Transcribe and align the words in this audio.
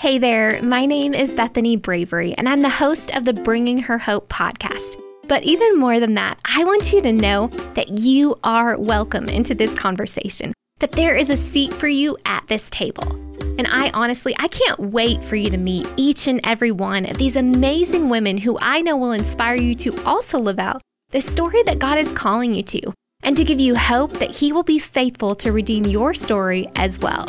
Hey 0.00 0.16
there, 0.16 0.62
my 0.62 0.86
name 0.86 1.12
is 1.12 1.34
Bethany 1.34 1.76
Bravery, 1.76 2.32
and 2.38 2.48
I'm 2.48 2.62
the 2.62 2.70
host 2.70 3.14
of 3.14 3.26
the 3.26 3.34
Bringing 3.34 3.76
Her 3.76 3.98
Hope 3.98 4.30
podcast. 4.30 4.98
But 5.28 5.42
even 5.42 5.78
more 5.78 6.00
than 6.00 6.14
that, 6.14 6.38
I 6.42 6.64
want 6.64 6.90
you 6.90 7.02
to 7.02 7.12
know 7.12 7.48
that 7.74 7.98
you 7.98 8.38
are 8.42 8.78
welcome 8.78 9.28
into 9.28 9.54
this 9.54 9.74
conversation, 9.74 10.54
that 10.78 10.92
there 10.92 11.16
is 11.16 11.28
a 11.28 11.36
seat 11.36 11.74
for 11.74 11.86
you 11.86 12.16
at 12.24 12.46
this 12.46 12.70
table. 12.70 13.12
And 13.58 13.66
I 13.66 13.90
honestly, 13.90 14.34
I 14.38 14.48
can't 14.48 14.80
wait 14.80 15.22
for 15.22 15.36
you 15.36 15.50
to 15.50 15.58
meet 15.58 15.86
each 15.98 16.28
and 16.28 16.40
every 16.44 16.70
one 16.70 17.04
of 17.04 17.18
these 17.18 17.36
amazing 17.36 18.08
women 18.08 18.38
who 18.38 18.58
I 18.58 18.80
know 18.80 18.96
will 18.96 19.12
inspire 19.12 19.56
you 19.56 19.74
to 19.74 20.02
also 20.04 20.38
live 20.38 20.58
out 20.58 20.80
the 21.10 21.20
story 21.20 21.62
that 21.64 21.78
God 21.78 21.98
is 21.98 22.10
calling 22.14 22.54
you 22.54 22.62
to, 22.62 22.94
and 23.22 23.36
to 23.36 23.44
give 23.44 23.60
you 23.60 23.74
hope 23.76 24.12
that 24.12 24.30
He 24.30 24.50
will 24.50 24.62
be 24.62 24.78
faithful 24.78 25.34
to 25.34 25.52
redeem 25.52 25.84
your 25.84 26.14
story 26.14 26.70
as 26.76 26.98
well. 27.00 27.26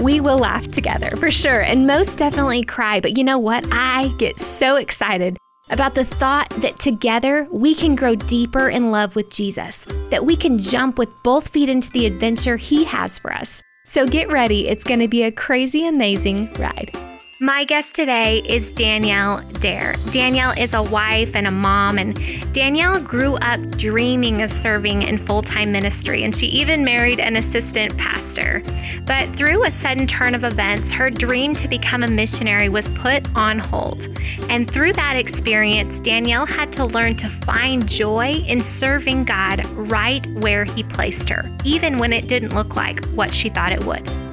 We 0.00 0.20
will 0.20 0.38
laugh 0.38 0.68
together 0.68 1.16
for 1.16 1.30
sure, 1.30 1.62
and 1.62 1.86
most 1.86 2.18
definitely 2.18 2.62
cry. 2.62 3.00
But 3.00 3.16
you 3.16 3.24
know 3.24 3.38
what? 3.38 3.66
I 3.72 4.14
get 4.18 4.38
so 4.38 4.76
excited 4.76 5.38
about 5.70 5.94
the 5.94 6.04
thought 6.04 6.50
that 6.60 6.78
together 6.78 7.48
we 7.50 7.74
can 7.74 7.96
grow 7.96 8.14
deeper 8.14 8.68
in 8.68 8.90
love 8.90 9.16
with 9.16 9.30
Jesus, 9.30 9.84
that 10.10 10.24
we 10.24 10.36
can 10.36 10.58
jump 10.58 10.98
with 10.98 11.08
both 11.24 11.48
feet 11.48 11.68
into 11.68 11.90
the 11.90 12.06
adventure 12.06 12.56
He 12.56 12.84
has 12.84 13.18
for 13.18 13.32
us. 13.32 13.62
So 13.86 14.06
get 14.06 14.28
ready, 14.28 14.68
it's 14.68 14.84
going 14.84 15.00
to 15.00 15.08
be 15.08 15.22
a 15.22 15.32
crazy, 15.32 15.86
amazing 15.86 16.52
ride. 16.54 16.90
My 17.38 17.64
guest 17.64 17.94
today 17.94 18.38
is 18.48 18.70
Danielle 18.70 19.42
Dare. 19.60 19.94
Danielle 20.10 20.52
is 20.56 20.72
a 20.72 20.82
wife 20.82 21.36
and 21.36 21.46
a 21.46 21.50
mom, 21.50 21.98
and 21.98 22.18
Danielle 22.54 22.98
grew 22.98 23.34
up 23.34 23.60
dreaming 23.72 24.40
of 24.40 24.50
serving 24.50 25.02
in 25.02 25.18
full 25.18 25.42
time 25.42 25.70
ministry, 25.70 26.24
and 26.24 26.34
she 26.34 26.46
even 26.46 26.82
married 26.82 27.20
an 27.20 27.36
assistant 27.36 27.94
pastor. 27.98 28.62
But 29.04 29.36
through 29.36 29.66
a 29.66 29.70
sudden 29.70 30.06
turn 30.06 30.34
of 30.34 30.44
events, 30.44 30.90
her 30.92 31.10
dream 31.10 31.54
to 31.56 31.68
become 31.68 32.04
a 32.04 32.08
missionary 32.08 32.70
was 32.70 32.88
put 32.90 33.28
on 33.36 33.58
hold. 33.58 34.08
And 34.48 34.70
through 34.70 34.94
that 34.94 35.16
experience, 35.16 35.98
Danielle 35.98 36.46
had 36.46 36.72
to 36.72 36.86
learn 36.86 37.16
to 37.16 37.28
find 37.28 37.86
joy 37.86 38.44
in 38.46 38.60
serving 38.62 39.24
God 39.24 39.62
right 39.72 40.26
where 40.38 40.64
He 40.64 40.84
placed 40.84 41.28
her, 41.28 41.54
even 41.64 41.98
when 41.98 42.14
it 42.14 42.28
didn't 42.28 42.54
look 42.54 42.76
like 42.76 43.04
what 43.08 43.30
she 43.30 43.50
thought 43.50 43.72
it 43.72 43.84
would. 43.84 44.25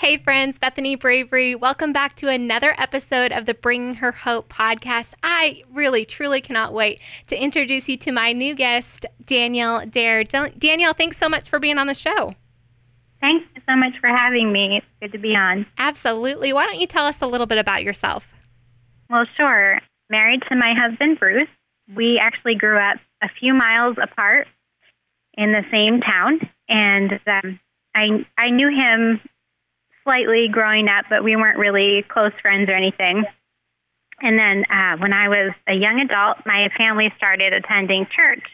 Hey, 0.00 0.16
friends, 0.16 0.58
Bethany 0.58 0.94
Bravery. 0.94 1.54
Welcome 1.54 1.92
back 1.92 2.16
to 2.16 2.28
another 2.28 2.74
episode 2.78 3.32
of 3.32 3.44
the 3.44 3.52
Bringing 3.52 3.96
Her 3.96 4.12
Hope 4.12 4.48
podcast. 4.48 5.12
I 5.22 5.62
really, 5.70 6.06
truly 6.06 6.40
cannot 6.40 6.72
wait 6.72 7.02
to 7.26 7.38
introduce 7.38 7.86
you 7.86 7.98
to 7.98 8.10
my 8.10 8.32
new 8.32 8.54
guest, 8.54 9.04
Danielle 9.22 9.84
Dare. 9.84 10.24
Danielle, 10.24 10.94
thanks 10.94 11.18
so 11.18 11.28
much 11.28 11.50
for 11.50 11.58
being 11.58 11.76
on 11.76 11.86
the 11.86 11.92
show. 11.92 12.34
Thanks 13.20 13.44
so 13.68 13.76
much 13.76 13.92
for 14.00 14.08
having 14.08 14.50
me. 14.50 14.78
It's 14.78 14.86
good 15.02 15.12
to 15.12 15.18
be 15.18 15.36
on. 15.36 15.66
Absolutely. 15.76 16.54
Why 16.54 16.64
don't 16.64 16.80
you 16.80 16.86
tell 16.86 17.04
us 17.04 17.20
a 17.20 17.26
little 17.26 17.46
bit 17.46 17.58
about 17.58 17.84
yourself? 17.84 18.34
Well, 19.10 19.26
sure. 19.38 19.80
Married 20.08 20.40
to 20.48 20.56
my 20.56 20.72
husband, 20.74 21.18
Bruce. 21.18 21.46
We 21.94 22.18
actually 22.18 22.54
grew 22.54 22.78
up 22.78 22.96
a 23.22 23.28
few 23.38 23.52
miles 23.52 23.98
apart 24.02 24.48
in 25.34 25.52
the 25.52 25.62
same 25.70 26.00
town, 26.00 26.40
and 26.70 27.20
um, 27.26 27.60
I 27.94 28.24
I 28.38 28.48
knew 28.48 28.68
him 28.68 29.20
slightly 30.10 30.48
growing 30.50 30.88
up, 30.88 31.04
but 31.08 31.22
we 31.22 31.36
weren't 31.36 31.58
really 31.58 32.04
close 32.08 32.32
friends 32.42 32.68
or 32.68 32.74
anything. 32.74 33.24
And 34.20 34.38
then 34.38 34.64
uh, 34.68 34.96
when 34.98 35.12
I 35.12 35.28
was 35.28 35.52
a 35.68 35.74
young 35.74 36.00
adult, 36.00 36.38
my 36.44 36.68
family 36.76 37.12
started 37.16 37.52
attending 37.52 38.06
church 38.10 38.44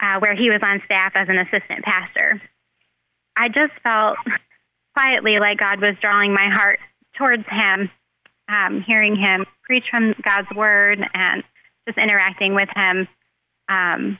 uh, 0.00 0.20
where 0.20 0.36
he 0.36 0.50
was 0.50 0.60
on 0.62 0.80
staff 0.84 1.12
as 1.16 1.28
an 1.28 1.38
assistant 1.38 1.84
pastor. 1.84 2.40
I 3.36 3.48
just 3.48 3.72
felt 3.82 4.16
quietly 4.94 5.38
like 5.40 5.58
God 5.58 5.80
was 5.80 5.96
drawing 6.00 6.32
my 6.32 6.48
heart 6.48 6.78
towards 7.18 7.44
him, 7.48 7.90
um, 8.48 8.84
hearing 8.86 9.16
him 9.16 9.46
preach 9.64 9.84
from 9.90 10.14
God's 10.22 10.48
word 10.54 11.00
and 11.12 11.42
just 11.86 11.98
interacting 11.98 12.54
with 12.54 12.68
him 12.74 13.08
um, 13.68 14.18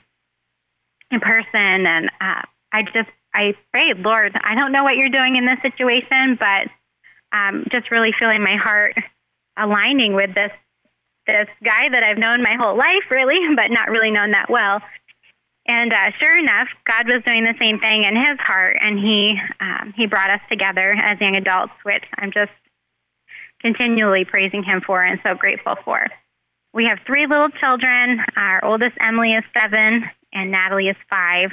in 1.09 1.19
person. 1.19 1.87
And 1.87 2.09
uh, 2.19 2.41
I 2.71 2.83
just 2.83 3.09
I 3.33 3.55
prayed, 3.71 3.97
Lord, 3.99 4.37
I 4.43 4.55
don't 4.55 4.71
know 4.71 4.83
what 4.83 4.95
you're 4.95 5.09
doing 5.09 5.35
in 5.35 5.45
this 5.45 5.61
situation, 5.61 6.37
but 6.39 6.69
um, 7.35 7.65
just 7.71 7.89
really 7.91 8.11
feeling 8.19 8.43
my 8.43 8.57
heart 8.61 8.95
aligning 9.57 10.13
with 10.13 10.33
this 10.35 10.51
this 11.25 11.47
guy 11.63 11.87
that 11.89 12.03
I've 12.03 12.17
known 12.17 12.43
my 12.43 12.57
whole 12.59 12.77
life, 12.77 13.07
really, 13.09 13.39
but 13.55 13.71
not 13.71 13.89
really 13.89 14.11
known 14.11 14.31
that 14.31 14.49
well. 14.49 14.81
And 15.65 15.93
uh, 15.93 16.11
sure 16.19 16.37
enough, 16.37 16.67
God 16.85 17.07
was 17.07 17.23
doing 17.25 17.45
the 17.45 17.55
same 17.61 17.79
thing 17.79 18.03
in 18.03 18.17
His 18.17 18.37
heart, 18.39 18.77
and 18.79 18.99
He 18.99 19.35
um, 19.61 19.93
He 19.95 20.07
brought 20.07 20.29
us 20.29 20.41
together 20.51 20.91
as 20.91 21.19
young 21.21 21.35
adults, 21.35 21.73
which 21.83 22.03
I'm 22.17 22.31
just 22.31 22.51
continually 23.61 24.25
praising 24.25 24.63
Him 24.63 24.81
for 24.85 25.01
and 25.01 25.19
so 25.23 25.35
grateful 25.35 25.75
for. 25.85 26.05
We 26.73 26.85
have 26.85 26.99
three 27.05 27.27
little 27.27 27.49
children. 27.49 28.19
Our 28.35 28.65
oldest 28.65 28.97
Emily 28.99 29.31
is 29.33 29.43
seven, 29.57 30.03
and 30.33 30.51
Natalie 30.51 30.89
is 30.89 30.97
five. 31.09 31.51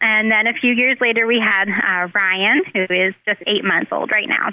And 0.00 0.30
then 0.30 0.48
a 0.48 0.58
few 0.58 0.72
years 0.72 0.98
later, 1.00 1.26
we 1.26 1.40
had 1.40 1.68
uh, 1.68 2.08
Ryan, 2.14 2.62
who 2.72 2.82
is 2.82 3.14
just 3.26 3.40
eight 3.46 3.64
months 3.64 3.90
old 3.92 4.10
right 4.10 4.28
now. 4.28 4.50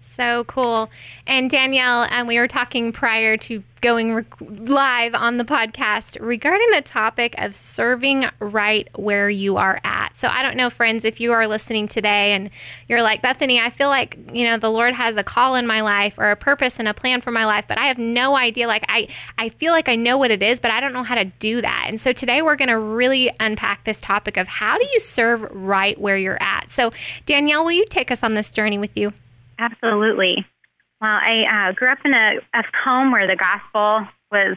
So 0.00 0.44
cool. 0.44 0.90
And 1.26 1.50
Danielle, 1.50 2.04
and 2.04 2.22
um, 2.22 2.26
we 2.28 2.38
were 2.38 2.46
talking 2.46 2.92
prior 2.92 3.36
to 3.38 3.64
going 3.80 4.26
live 4.40 5.14
on 5.14 5.36
the 5.36 5.44
podcast 5.44 6.16
regarding 6.20 6.68
the 6.70 6.82
topic 6.82 7.34
of 7.38 7.54
serving 7.54 8.26
right 8.38 8.88
where 8.96 9.28
you 9.28 9.56
are 9.56 9.80
at. 9.84 10.16
So 10.16 10.28
I 10.28 10.42
don't 10.42 10.56
know, 10.56 10.70
friends, 10.70 11.04
if 11.04 11.20
you 11.20 11.32
are 11.32 11.46
listening 11.46 11.88
today 11.88 12.32
and 12.32 12.50
you're 12.88 13.02
like, 13.02 13.22
Bethany, 13.22 13.60
I 13.60 13.70
feel 13.70 13.88
like, 13.88 14.18
you 14.32 14.44
know, 14.44 14.56
the 14.56 14.70
Lord 14.70 14.94
has 14.94 15.16
a 15.16 15.22
call 15.24 15.56
in 15.56 15.66
my 15.66 15.80
life 15.80 16.16
or 16.18 16.30
a 16.30 16.36
purpose 16.36 16.78
and 16.78 16.88
a 16.88 16.94
plan 16.94 17.20
for 17.20 17.30
my 17.30 17.44
life, 17.44 17.66
but 17.68 17.78
I 17.78 17.86
have 17.86 17.98
no 17.98 18.36
idea. 18.36 18.68
Like, 18.68 18.84
I, 18.88 19.08
I 19.36 19.48
feel 19.48 19.72
like 19.72 19.88
I 19.88 19.96
know 19.96 20.16
what 20.16 20.30
it 20.30 20.42
is, 20.42 20.60
but 20.60 20.70
I 20.70 20.80
don't 20.80 20.92
know 20.92 21.04
how 21.04 21.16
to 21.16 21.24
do 21.24 21.60
that. 21.60 21.86
And 21.88 22.00
so 22.00 22.12
today 22.12 22.42
we're 22.42 22.56
going 22.56 22.68
to 22.68 22.78
really 22.78 23.30
unpack 23.40 23.84
this 23.84 24.00
topic 24.00 24.36
of 24.36 24.48
how 24.48 24.78
do 24.78 24.86
you 24.92 25.00
serve 25.00 25.42
right 25.52 26.00
where 26.00 26.16
you're 26.16 26.42
at. 26.42 26.70
So, 26.70 26.92
Danielle, 27.26 27.64
will 27.64 27.72
you 27.72 27.86
take 27.86 28.10
us 28.10 28.22
on 28.22 28.34
this 28.34 28.50
journey 28.50 28.78
with 28.78 28.96
you? 28.96 29.12
Absolutely. 29.58 30.46
Well, 31.00 31.10
I 31.10 31.70
uh, 31.70 31.72
grew 31.72 31.88
up 31.88 31.98
in 32.04 32.14
a, 32.14 32.38
a 32.54 32.62
home 32.84 33.12
where 33.12 33.26
the 33.26 33.36
gospel 33.36 34.06
was 34.30 34.56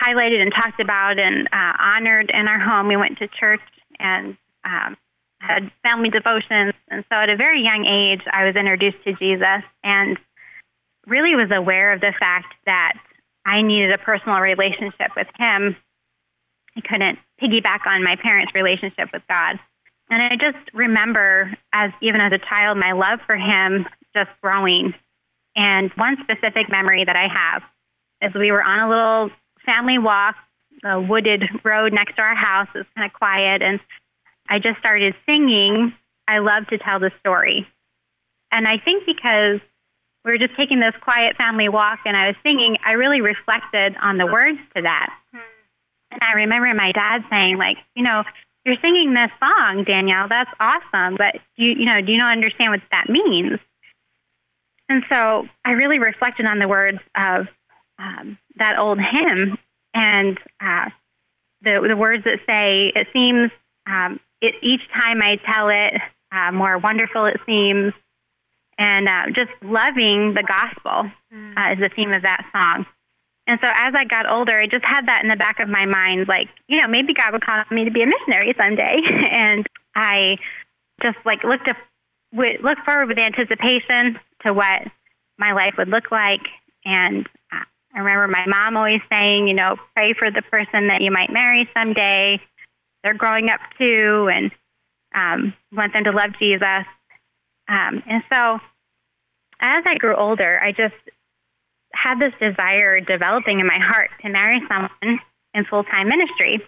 highlighted 0.00 0.40
and 0.40 0.52
talked 0.52 0.80
about 0.80 1.18
and 1.18 1.46
uh, 1.52 1.72
honored 1.78 2.30
in 2.32 2.48
our 2.48 2.58
home. 2.58 2.88
We 2.88 2.96
went 2.96 3.18
to 3.18 3.28
church 3.28 3.60
and 3.98 4.36
um, 4.64 4.96
had 5.40 5.70
family 5.82 6.10
devotions. 6.10 6.74
And 6.88 7.04
so 7.10 7.16
at 7.16 7.28
a 7.28 7.36
very 7.36 7.62
young 7.62 7.84
age, 7.84 8.22
I 8.32 8.44
was 8.44 8.56
introduced 8.56 9.02
to 9.04 9.12
Jesus 9.14 9.62
and 9.82 10.18
really 11.06 11.36
was 11.36 11.50
aware 11.54 11.92
of 11.92 12.00
the 12.00 12.14
fact 12.18 12.54
that 12.66 12.94
I 13.44 13.60
needed 13.60 13.92
a 13.92 13.98
personal 13.98 14.40
relationship 14.40 15.12
with 15.16 15.28
Him. 15.38 15.76
I 16.76 16.80
couldn't 16.80 17.18
piggyback 17.40 17.86
on 17.86 18.02
my 18.02 18.16
parents' 18.16 18.54
relationship 18.54 19.10
with 19.12 19.22
God. 19.28 19.58
And 20.10 20.22
I 20.22 20.36
just 20.40 20.74
remember, 20.74 21.52
as 21.72 21.90
even 22.00 22.20
as 22.20 22.32
a 22.32 22.38
child, 22.38 22.78
my 22.78 22.92
love 22.92 23.20
for 23.26 23.36
Him 23.36 23.86
just 24.14 24.30
growing. 24.42 24.94
And 25.56 25.90
one 25.96 26.16
specific 26.22 26.68
memory 26.70 27.04
that 27.04 27.16
I 27.16 27.28
have 27.32 27.62
is 28.22 28.34
we 28.34 28.50
were 28.50 28.62
on 28.62 28.80
a 28.80 28.88
little 28.88 29.30
family 29.66 29.98
walk, 29.98 30.36
a 30.84 31.00
wooded 31.00 31.42
road 31.64 31.92
next 31.92 32.16
to 32.16 32.22
our 32.22 32.34
house. 32.34 32.68
It 32.74 32.78
was 32.78 32.86
kind 32.96 33.06
of 33.06 33.12
quiet. 33.12 33.62
And 33.62 33.80
I 34.48 34.58
just 34.58 34.78
started 34.78 35.14
singing, 35.28 35.94
I 36.28 36.38
love 36.38 36.66
to 36.68 36.78
tell 36.78 37.00
the 37.00 37.10
story. 37.20 37.66
And 38.50 38.66
I 38.66 38.78
think 38.78 39.04
because 39.06 39.60
we 40.24 40.30
were 40.32 40.38
just 40.38 40.56
taking 40.58 40.80
this 40.80 40.94
quiet 41.02 41.36
family 41.36 41.68
walk 41.68 42.00
and 42.04 42.16
I 42.16 42.28
was 42.28 42.36
singing, 42.42 42.76
I 42.84 42.92
really 42.92 43.20
reflected 43.20 43.96
on 44.00 44.16
the 44.18 44.26
words 44.26 44.58
to 44.76 44.82
that. 44.82 45.14
And 46.10 46.20
I 46.22 46.36
remember 46.36 46.72
my 46.74 46.92
dad 46.92 47.24
saying, 47.30 47.58
like, 47.58 47.76
you 47.94 48.04
know, 48.04 48.22
you're 48.64 48.76
singing 48.82 49.12
this 49.12 49.30
song, 49.40 49.84
Danielle. 49.84 50.28
That's 50.28 50.50
awesome, 50.58 51.16
but 51.16 51.36
you, 51.56 51.70
you 51.70 51.84
know, 51.84 52.00
do 52.00 52.12
you 52.12 52.18
not 52.18 52.32
understand 52.32 52.70
what 52.70 52.80
that 52.90 53.08
means? 53.08 53.58
And 54.88 55.02
so 55.08 55.46
I 55.64 55.72
really 55.72 55.98
reflected 55.98 56.46
on 56.46 56.58
the 56.58 56.68
words 56.68 56.98
of 57.16 57.46
um, 57.98 58.38
that 58.56 58.78
old 58.78 58.98
hymn 58.98 59.58
and 59.94 60.38
uh, 60.60 60.90
the, 61.62 61.84
the 61.88 61.96
words 61.96 62.24
that 62.24 62.40
say, 62.46 62.92
It 62.94 63.08
seems 63.12 63.50
um, 63.86 64.20
it, 64.40 64.54
each 64.62 64.82
time 64.92 65.20
I 65.22 65.36
tell 65.36 65.68
it, 65.68 65.94
uh, 66.32 66.52
more 66.52 66.78
wonderful 66.78 67.26
it 67.26 67.40
seems. 67.46 67.92
And 68.76 69.08
uh, 69.08 69.26
just 69.28 69.50
loving 69.62 70.34
the 70.34 70.42
gospel 70.42 71.10
mm. 71.32 71.56
uh, 71.56 71.72
is 71.72 71.78
the 71.78 71.90
theme 71.94 72.12
of 72.12 72.22
that 72.22 72.44
song. 72.52 72.86
And 73.46 73.60
so 73.62 73.68
as 73.68 73.94
I 73.94 74.04
got 74.04 74.28
older, 74.28 74.58
I 74.58 74.66
just 74.66 74.84
had 74.84 75.06
that 75.06 75.22
in 75.22 75.28
the 75.28 75.36
back 75.36 75.60
of 75.60 75.68
my 75.68 75.84
mind, 75.84 76.26
like, 76.28 76.48
you 76.66 76.80
know, 76.80 76.88
maybe 76.88 77.14
God 77.14 77.32
would 77.32 77.44
call 77.44 77.62
me 77.70 77.84
to 77.84 77.90
be 77.90 78.02
a 78.02 78.06
missionary 78.06 78.54
someday. 78.56 78.96
and 79.30 79.66
I 79.94 80.38
just 81.02 81.18
like 81.24 81.44
looked 81.44 81.68
up, 81.68 81.76
looked 82.32 82.84
forward 82.84 83.08
with 83.08 83.18
anticipation 83.18 84.18
to 84.44 84.52
what 84.52 84.82
my 85.38 85.52
life 85.52 85.74
would 85.78 85.88
look 85.88 86.10
like. 86.10 86.42
And 86.84 87.26
uh, 87.52 87.64
I 87.94 87.98
remember 87.98 88.28
my 88.28 88.46
mom 88.46 88.76
always 88.76 89.00
saying, 89.10 89.48
you 89.48 89.54
know, 89.54 89.76
pray 89.96 90.14
for 90.18 90.30
the 90.30 90.42
person 90.42 90.88
that 90.88 91.00
you 91.00 91.10
might 91.10 91.32
marry 91.32 91.68
someday. 91.76 92.40
They're 93.02 93.14
growing 93.14 93.48
up 93.50 93.60
too, 93.78 94.30
and 94.32 94.50
um, 95.14 95.54
want 95.72 95.92
them 95.92 96.04
to 96.04 96.10
love 96.10 96.30
Jesus. 96.38 96.86
Um, 97.68 98.02
and 98.06 98.22
so 98.32 98.58
as 99.60 99.84
I 99.86 99.96
grew 99.98 100.16
older, 100.16 100.60
I 100.60 100.72
just 100.72 100.94
had 101.92 102.20
this 102.20 102.32
desire 102.40 103.00
developing 103.00 103.60
in 103.60 103.66
my 103.66 103.78
heart 103.78 104.10
to 104.22 104.28
marry 104.28 104.60
someone 104.68 105.20
in 105.54 105.64
full 105.64 105.84
time 105.84 106.08
ministry. 106.08 106.60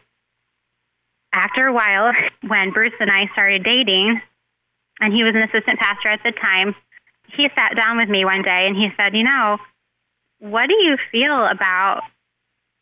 After 1.33 1.67
a 1.67 1.73
while, 1.73 2.13
when 2.47 2.73
Bruce 2.73 2.95
and 3.01 3.11
I 3.11 3.29
started 3.33 3.65
dating, 3.65 4.21
and 5.01 5.13
he 5.13 5.25
was 5.25 5.35
an 5.35 5.43
assistant 5.43 5.79
pastor 5.79 6.09
at 6.09 6.21
the 6.25 6.33
time, 6.33 6.75
he 7.35 7.49
sat 7.57 7.77
down 7.77 7.97
with 7.97 8.09
me 8.09 8.25
one 8.25 8.43
day 8.43 8.67
and 8.67 8.77
he 8.77 8.89
said, 8.97 9.15
You 9.15 9.25
know, 9.25 9.59
what 10.39 10.69
do 10.69 10.75
you 10.75 10.97
feel 11.11 11.47
about 11.47 12.03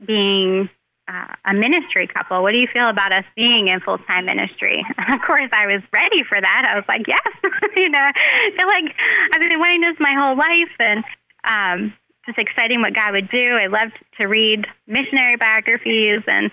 being 0.04 0.68
uh, 1.08 1.34
a 1.44 1.54
ministry 1.54 2.08
couple? 2.08 2.42
What 2.42 2.52
do 2.52 2.58
you 2.58 2.68
feel 2.72 2.88
about 2.88 3.12
us 3.12 3.24
being 3.36 3.68
in 3.68 3.80
full 3.80 3.98
time 3.98 4.26
ministry? 4.26 4.84
And 4.98 5.14
of 5.14 5.20
course, 5.26 5.50
I 5.52 5.66
was 5.66 5.82
ready 5.94 6.24
for 6.28 6.40
that. 6.40 6.62
I 6.68 6.76
was 6.76 6.84
like, 6.88 7.06
Yes, 7.06 7.34
you 7.76 7.88
know, 7.88 8.10
feel 8.56 8.66
like 8.66 8.94
I've 9.32 9.40
been 9.40 9.58
wanting 9.58 9.80
this 9.82 9.96
my 10.00 10.14
whole 10.16 10.36
life. 10.36 10.74
And 10.78 11.04
um, 11.44 11.94
just 12.26 12.38
exciting 12.38 12.80
what 12.80 12.94
God 12.94 13.12
would 13.12 13.30
do. 13.30 13.56
I 13.56 13.66
loved 13.66 13.92
to 14.18 14.26
read 14.26 14.66
missionary 14.86 15.36
biographies 15.36 16.22
and 16.26 16.50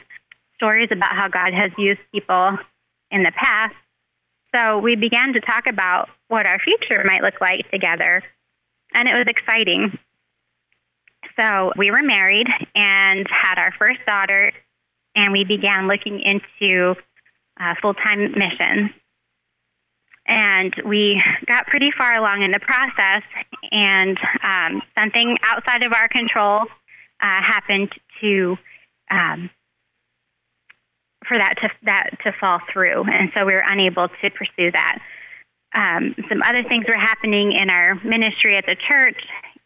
stories 0.56 0.90
about 0.92 1.16
how 1.16 1.28
God 1.28 1.54
has 1.54 1.72
used 1.78 2.00
people 2.12 2.58
in 3.10 3.24
the 3.24 3.32
past. 3.36 3.76
So 4.56 4.80
we 4.80 4.96
began 4.96 5.34
to 5.34 5.40
talk 5.42 5.68
about 5.68 6.10
what 6.28 6.46
our 6.46 6.60
future 6.60 7.04
might 7.06 7.22
look 7.22 7.40
like 7.40 7.70
together, 7.72 8.24
and 8.94 9.08
it 9.08 9.14
was 9.14 9.28
exciting. 9.28 9.98
So 11.40 11.72
we 11.78 11.92
were 11.92 12.04
married 12.04 12.48
and 12.76 13.26
had 13.30 13.58
our 13.58 13.74
first 13.80 14.00
daughter, 14.06 14.52
and 15.16 15.32
we 15.32 15.46
began 15.46 15.88
looking 15.88 16.20
into 16.20 16.96
uh, 17.60 17.76
full 17.82 17.94
time 17.94 18.32
missions. 18.32 18.92
And 20.28 20.74
we 20.86 21.22
got 21.48 21.68
pretty 21.68 21.92
far 21.98 22.16
along 22.16 22.44
in 22.44 22.52
the 22.52 22.60
process, 22.60 23.24
and 23.72 24.18
um, 24.44 24.82
something 24.98 25.38
outside 25.44 25.84
of 25.84 25.94
our 25.94 26.08
control 26.10 26.62
uh, 27.22 27.42
happened 27.42 27.92
to 28.22 28.58
um, 29.10 29.50
for 31.32 31.38
that 31.38 31.56
to 31.64 31.70
that 31.84 32.10
to 32.26 32.34
fall 32.42 32.60
through, 32.74 33.06
and 33.08 33.32
so 33.34 33.46
we 33.46 33.54
were 33.54 33.64
unable 33.66 34.10
to 34.10 34.30
pursue 34.32 34.70
that. 34.72 35.00
Um, 35.74 36.14
some 36.28 36.44
other 36.44 36.68
things 36.68 36.84
were 36.86 37.00
happening 37.00 37.54
in 37.54 37.70
our 37.70 37.96
ministry 38.04 38.58
at 38.58 38.66
the 38.66 38.76
church, 38.76 39.16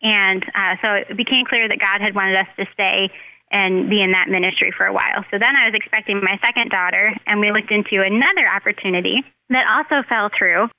and 0.04 0.46
uh, 0.54 0.76
so 0.84 0.94
it 0.94 1.18
became 1.18 1.46
clear 1.50 1.68
that 1.68 1.80
God 1.80 2.02
had 2.02 2.14
wanted 2.14 2.38
us 2.38 2.46
to 2.60 2.66
stay 2.74 3.10
and 3.50 3.90
be 3.90 4.00
in 4.04 4.12
that 4.12 4.30
ministry 4.30 4.72
for 4.78 4.86
a 4.86 4.94
while. 4.94 5.26
So 5.32 5.40
then 5.40 5.58
I 5.58 5.66
was 5.66 5.74
expecting 5.74 6.22
my 6.22 6.38
second 6.46 6.70
daughter, 6.70 7.10
and 7.26 7.40
we 7.40 7.52
looked 7.52 7.72
into 7.72 8.06
another 8.06 8.46
opportunity 8.46 9.24
that 9.50 9.66
also 9.66 10.06
fell 10.08 10.30
through. 10.38 10.70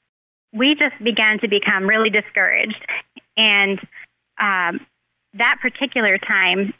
We 0.52 0.76
just 0.76 1.02
began 1.02 1.40
to 1.40 1.48
become 1.48 1.88
really 1.88 2.10
discouraged, 2.10 2.78
and 3.36 3.80
um, 4.38 4.86
that 5.34 5.58
particular 5.60 6.16
time, 6.18 6.72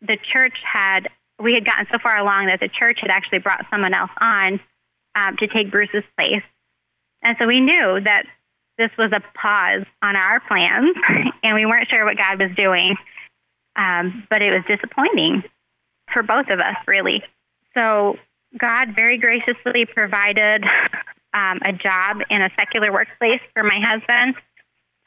the 0.00 0.16
church 0.32 0.54
had 0.62 1.08
we 1.38 1.54
had 1.54 1.64
gotten 1.64 1.86
so 1.92 1.98
far 2.02 2.18
along 2.18 2.46
that 2.46 2.60
the 2.60 2.68
church 2.68 2.98
had 3.00 3.10
actually 3.10 3.38
brought 3.38 3.64
someone 3.70 3.94
else 3.94 4.10
on 4.20 4.60
um, 5.14 5.36
to 5.38 5.46
take 5.46 5.70
Bruce's 5.70 6.04
place. 6.16 6.42
And 7.22 7.36
so 7.38 7.46
we 7.46 7.60
knew 7.60 8.00
that 8.04 8.24
this 8.76 8.90
was 8.96 9.12
a 9.12 9.20
pause 9.36 9.84
on 10.02 10.16
our 10.16 10.40
plans, 10.40 10.96
and 11.42 11.54
we 11.54 11.66
weren't 11.66 11.88
sure 11.90 12.04
what 12.04 12.16
God 12.16 12.40
was 12.40 12.50
doing. 12.56 12.96
Um, 13.76 14.26
but 14.30 14.42
it 14.42 14.50
was 14.50 14.64
disappointing 14.66 15.42
for 16.12 16.22
both 16.22 16.46
of 16.50 16.58
us, 16.58 16.76
really. 16.86 17.22
So 17.74 18.16
God 18.56 18.96
very 18.96 19.18
graciously 19.18 19.84
provided 19.84 20.64
um, 21.34 21.60
a 21.64 21.72
job 21.72 22.18
in 22.30 22.42
a 22.42 22.50
secular 22.58 22.92
workplace 22.92 23.40
for 23.52 23.62
my 23.62 23.80
husband. 23.80 24.34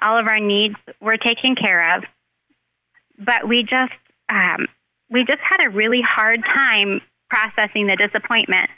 All 0.01 0.17
of 0.17 0.27
our 0.27 0.39
needs 0.39 0.75
were 1.01 1.17
taken 1.17 1.55
care 1.55 1.97
of. 1.97 2.03
But 3.17 3.47
we 3.47 3.63
just 3.63 3.93
um, 4.29 4.67
we 5.11 5.25
just 5.25 5.41
had 5.41 5.65
a 5.65 5.69
really 5.69 6.01
hard 6.01 6.41
time 6.43 7.01
processing 7.29 7.87
the 7.87 7.95
disappointment. 7.95 8.69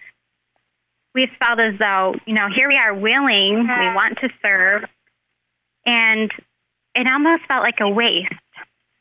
We 1.14 1.30
felt 1.40 1.60
as 1.60 1.78
though, 1.78 2.16
you 2.26 2.34
know, 2.34 2.48
here 2.54 2.68
we 2.68 2.78
are 2.78 2.94
willing, 2.94 3.60
we 3.60 3.94
want 3.94 4.18
to 4.22 4.30
serve, 4.42 4.84
and 5.86 6.32
it 6.96 7.08
almost 7.08 7.44
felt 7.48 7.62
like 7.62 7.80
a 7.82 7.90
waste. 7.90 8.34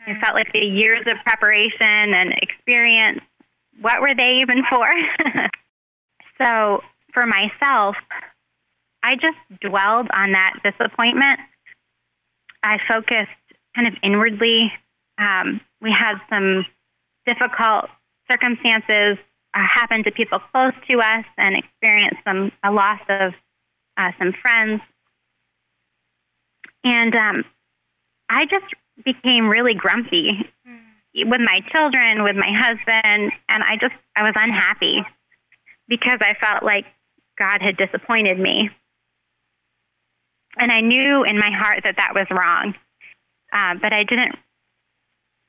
It 0.07 0.21
felt 0.21 0.35
like 0.35 0.53
the 0.53 0.59
years 0.59 1.07
of 1.07 1.17
preparation 1.25 2.13
and 2.15 2.35
experience, 2.43 3.21
what 3.81 4.03
were 4.03 4.15
they 4.15 4.43
even 4.43 4.63
for? 4.69 4.87
so 6.39 6.83
for 7.15 7.25
myself, 7.25 7.97
I 9.03 9.15
just 9.15 9.39
dwelled 9.61 10.09
on 10.15 10.33
that 10.33 10.55
disappointment. 10.63 11.41
I 12.63 12.79
focused 12.89 13.31
kind 13.75 13.89
of 13.89 13.95
inwardly. 14.03 14.73
Um, 15.19 15.61
we 15.81 15.91
had 15.91 16.17
some 16.29 16.67
difficult 17.27 17.87
circumstances 18.31 19.19
uh, 19.55 19.61
happen 19.75 20.05
to 20.05 20.11
people 20.11 20.39
close 20.53 20.73
to 20.91 20.99
us 20.99 21.25
and 21.37 21.57
experience 21.57 22.17
some 22.25 22.53
a 22.65 22.71
loss 22.73 23.01
of 23.09 23.33
uh, 23.97 24.11
some 24.19 24.33
friends. 24.41 24.81
And 26.85 27.15
um, 27.15 27.45
I 28.29 28.45
just 28.47 28.65
became 29.05 29.49
really 29.49 29.75
grumpy 29.75 30.31
mm. 30.67 31.29
with 31.29 31.41
my 31.41 31.61
children, 31.73 32.25
with 32.25 32.37
my 32.37 32.51
husband, 32.51 33.33
and 33.49 33.63
I 33.63 33.77
just 33.81 33.95
I 34.17 34.23
was 34.23 34.35
unhappy 34.37 35.03
because 35.89 36.19
I 36.21 36.35
felt 36.41 36.63
like 36.63 36.87
God 37.39 37.61
had 37.61 37.77
disappointed 37.77 38.39
me. 38.39 38.71
And 40.59 40.71
I 40.71 40.81
knew 40.81 41.25
in 41.25 41.39
my 41.39 41.51
heart 41.51 41.81
that 41.85 41.97
that 41.97 42.13
was 42.15 42.27
wrong, 42.31 42.75
uh, 43.53 43.75
but 43.81 43.93
I 43.93 44.05
didn't 44.05 44.37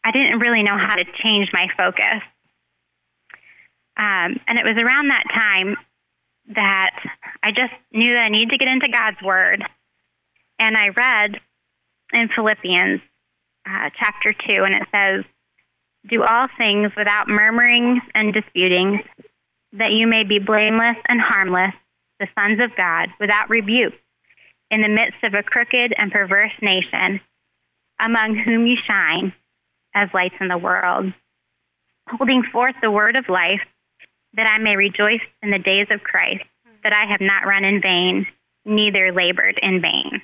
I 0.04 0.12
didn't 0.12 0.40
really 0.40 0.64
know 0.64 0.78
how 0.78 0.96
to 0.96 1.06
change 1.24 1.50
my 1.54 1.68
focus. 1.78 2.22
Um, 3.96 4.40
and 4.48 4.60
it 4.60 4.66
was 4.66 4.78
around 4.78 5.10
that 5.10 5.24
time 5.34 5.78
that 6.56 6.92
I 7.44 7.52
just 7.52 7.74
knew 7.92 8.14
that 8.14 8.24
I 8.24 8.30
needed 8.30 8.52
to 8.52 8.58
get 8.58 8.68
into 8.68 8.90
God's 8.90 9.22
Word. 9.22 9.64
And 10.60 10.76
I 10.76 10.90
read 10.90 11.40
in 12.12 12.30
Philippians 12.36 13.02
uh, 13.66 13.90
chapter 13.98 14.34
2, 14.34 14.64
and 14.64 14.76
it 14.76 14.88
says, 14.92 15.26
Do 16.10 16.24
all 16.24 16.48
things 16.58 16.92
without 16.98 17.30
murmuring 17.30 18.02
and 18.14 18.34
disputing, 18.34 19.04
that 19.74 19.92
you 19.92 20.08
may 20.08 20.24
be 20.24 20.40
blameless 20.40 20.98
and 21.08 21.22
harmless, 21.22 21.74
the 22.20 22.28
sons 22.38 22.60
of 22.62 22.76
God, 22.76 23.10
without 23.20 23.50
rebuke, 23.50 23.94
in 24.70 24.82
the 24.82 24.90
midst 24.90 25.24
of 25.24 25.34
a 25.34 25.44
crooked 25.44 25.94
and 25.98 26.12
perverse 26.12 26.52
nation, 26.62 27.22
among 28.00 28.36
whom 28.36 28.68
you 28.68 28.76
shine 28.86 29.34
as 29.94 30.10
lights 30.14 30.36
in 30.40 30.48
the 30.48 30.58
world, 30.58 31.14
holding 32.08 32.44
forth 32.52 32.76
the 32.82 32.92
word 32.92 33.18
of 33.18 33.30
life, 33.30 33.62
that 34.34 34.48
I 34.48 34.58
may 34.58 34.76
rejoice 34.76 35.22
in 35.42 35.52
the 35.52 35.60
days 35.60 35.88
of 35.92 36.04
Christ, 36.04 36.44
that 36.84 36.94
I 36.94 37.12
have 37.12 37.22
not 37.22 37.48
run 37.48 37.64
in 37.64 37.82
vain, 37.82 38.28
neither 38.66 39.12
labored 39.12 39.60
in 39.62 39.82
vain. 39.82 40.22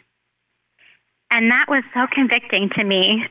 And 1.31 1.51
that 1.51 1.65
was 1.69 1.83
so 1.93 2.07
convicting 2.11 2.69
to 2.77 2.83
me 2.83 3.25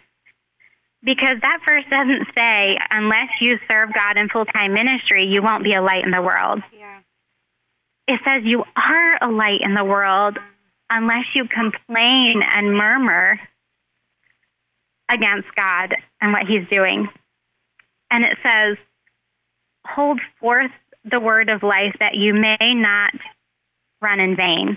because 1.03 1.37
that 1.43 1.61
verse 1.69 1.85
doesn't 1.91 2.27
say, 2.37 2.79
unless 2.91 3.29
you 3.41 3.59
serve 3.71 3.93
God 3.93 4.19
in 4.19 4.29
full 4.29 4.45
time 4.45 4.73
ministry, 4.73 5.27
you 5.27 5.43
won't 5.43 5.65
be 5.65 5.75
a 5.75 5.83
light 5.83 6.05
in 6.05 6.11
the 6.11 6.23
world. 6.23 6.63
Yeah. 6.77 7.01
It 8.07 8.21
says 8.27 8.43
you 8.45 8.65
are 8.77 9.29
a 9.29 9.31
light 9.31 9.61
in 9.63 9.75
the 9.75 9.85
world 9.85 10.39
unless 10.91 11.27
you 11.35 11.45
complain 11.45 12.43
and 12.43 12.77
murmur 12.77 13.39
against 15.11 15.49
God 15.57 15.95
and 16.21 16.33
what 16.33 16.47
He's 16.47 16.69
doing. 16.69 17.09
And 18.11 18.25
it 18.25 18.39
says, 18.43 18.77
Hold 19.87 20.21
forth 20.41 20.71
the 21.05 21.21
word 21.21 21.51
of 21.51 21.63
life 21.63 21.95
that 22.01 22.15
you 22.15 22.35
may 22.35 22.75
not 22.75 23.15
run 24.01 24.21
in 24.21 24.37
vain. 24.37 24.77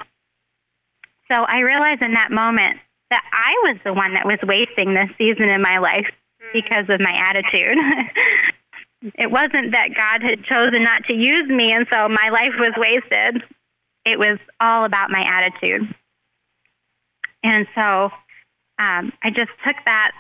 So 1.30 1.36
I 1.36 1.60
realized 1.60 2.02
in 2.02 2.14
that 2.14 2.32
moment 2.32 2.78
that 3.10 3.24
I 3.32 3.52
was 3.70 3.78
the 3.84 3.94
one 3.94 4.14
that 4.14 4.26
was 4.26 4.40
wasting 4.44 4.94
this 4.94 5.10
season 5.18 5.50
in 5.50 5.62
my 5.62 5.80
life 5.80 6.08
because 6.54 6.86
of 6.90 7.00
my 7.00 7.14
attitude. 7.28 7.78
it 9.16 9.30
wasn't 9.32 9.74
that 9.74 9.96
God 9.96 10.22
had 10.22 10.44
chosen 10.44 10.84
not 10.84 11.04
to 11.08 11.14
use 11.14 11.48
me 11.48 11.72
and 11.72 11.88
so 11.92 12.08
my 12.08 12.30
life 12.30 12.56
was 12.58 12.74
wasted. 12.78 13.44
It 14.06 14.18
was 14.18 14.40
all 14.60 14.86
about 14.86 15.10
my 15.10 15.24
attitude. 15.24 15.94
And 17.44 17.68
so 17.76 18.10
um, 18.80 19.14
I 19.24 19.30
just 19.30 19.52
took 19.66 19.76
that 19.86 20.12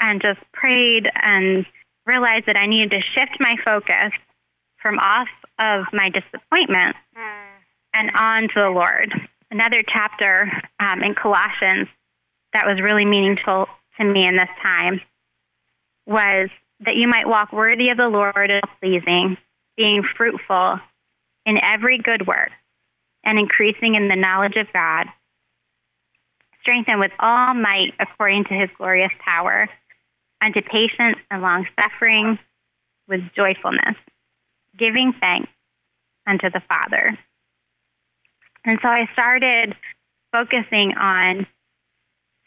and 0.00 0.20
just 0.20 0.40
prayed 0.52 1.08
and 1.14 1.66
realized 2.06 2.46
that 2.46 2.58
I 2.58 2.66
needed 2.66 2.92
to 2.92 3.00
shift 3.14 3.36
my 3.38 3.56
focus 3.64 4.12
from 4.82 4.98
off 4.98 5.28
of 5.58 5.84
my 5.92 6.10
disappointment 6.10 6.96
and 7.94 8.10
on 8.16 8.42
to 8.42 8.54
the 8.54 8.70
Lord. 8.70 9.12
Another 9.50 9.82
chapter 9.86 10.50
um, 10.78 11.02
in 11.02 11.14
Colossians 11.14 11.88
that 12.52 12.66
was 12.66 12.80
really 12.82 13.04
meaningful 13.04 13.66
to 13.98 14.04
me 14.04 14.26
in 14.26 14.36
this 14.36 14.48
time 14.62 15.00
was 16.06 16.48
that 16.80 16.96
you 16.96 17.06
might 17.08 17.28
walk 17.28 17.52
worthy 17.52 17.90
of 17.90 17.98
the 17.98 18.08
Lord 18.08 18.50
and 18.50 18.62
pleasing, 18.80 19.36
being 19.76 20.02
fruitful 20.16 20.78
in 21.44 21.58
every 21.62 21.98
good 21.98 22.26
work 22.26 22.50
and 23.24 23.38
increasing 23.38 23.94
in 23.96 24.08
the 24.08 24.16
knowledge 24.16 24.56
of 24.56 24.72
God 24.72 25.06
strengthened 26.62 27.00
with 27.00 27.12
all 27.18 27.54
might 27.54 27.92
according 27.98 28.44
to 28.44 28.54
his 28.54 28.68
glorious 28.76 29.12
power, 29.26 29.68
unto 30.42 30.60
patience 30.62 31.16
and 31.30 31.42
long 31.42 31.66
suffering 31.80 32.38
with 33.08 33.20
joyfulness, 33.36 33.96
giving 34.78 35.12
thanks 35.20 35.50
unto 36.26 36.50
the 36.50 36.62
Father. 36.68 37.18
And 38.64 38.78
so 38.82 38.88
I 38.88 39.08
started 39.12 39.74
focusing 40.32 40.94
on 40.98 41.46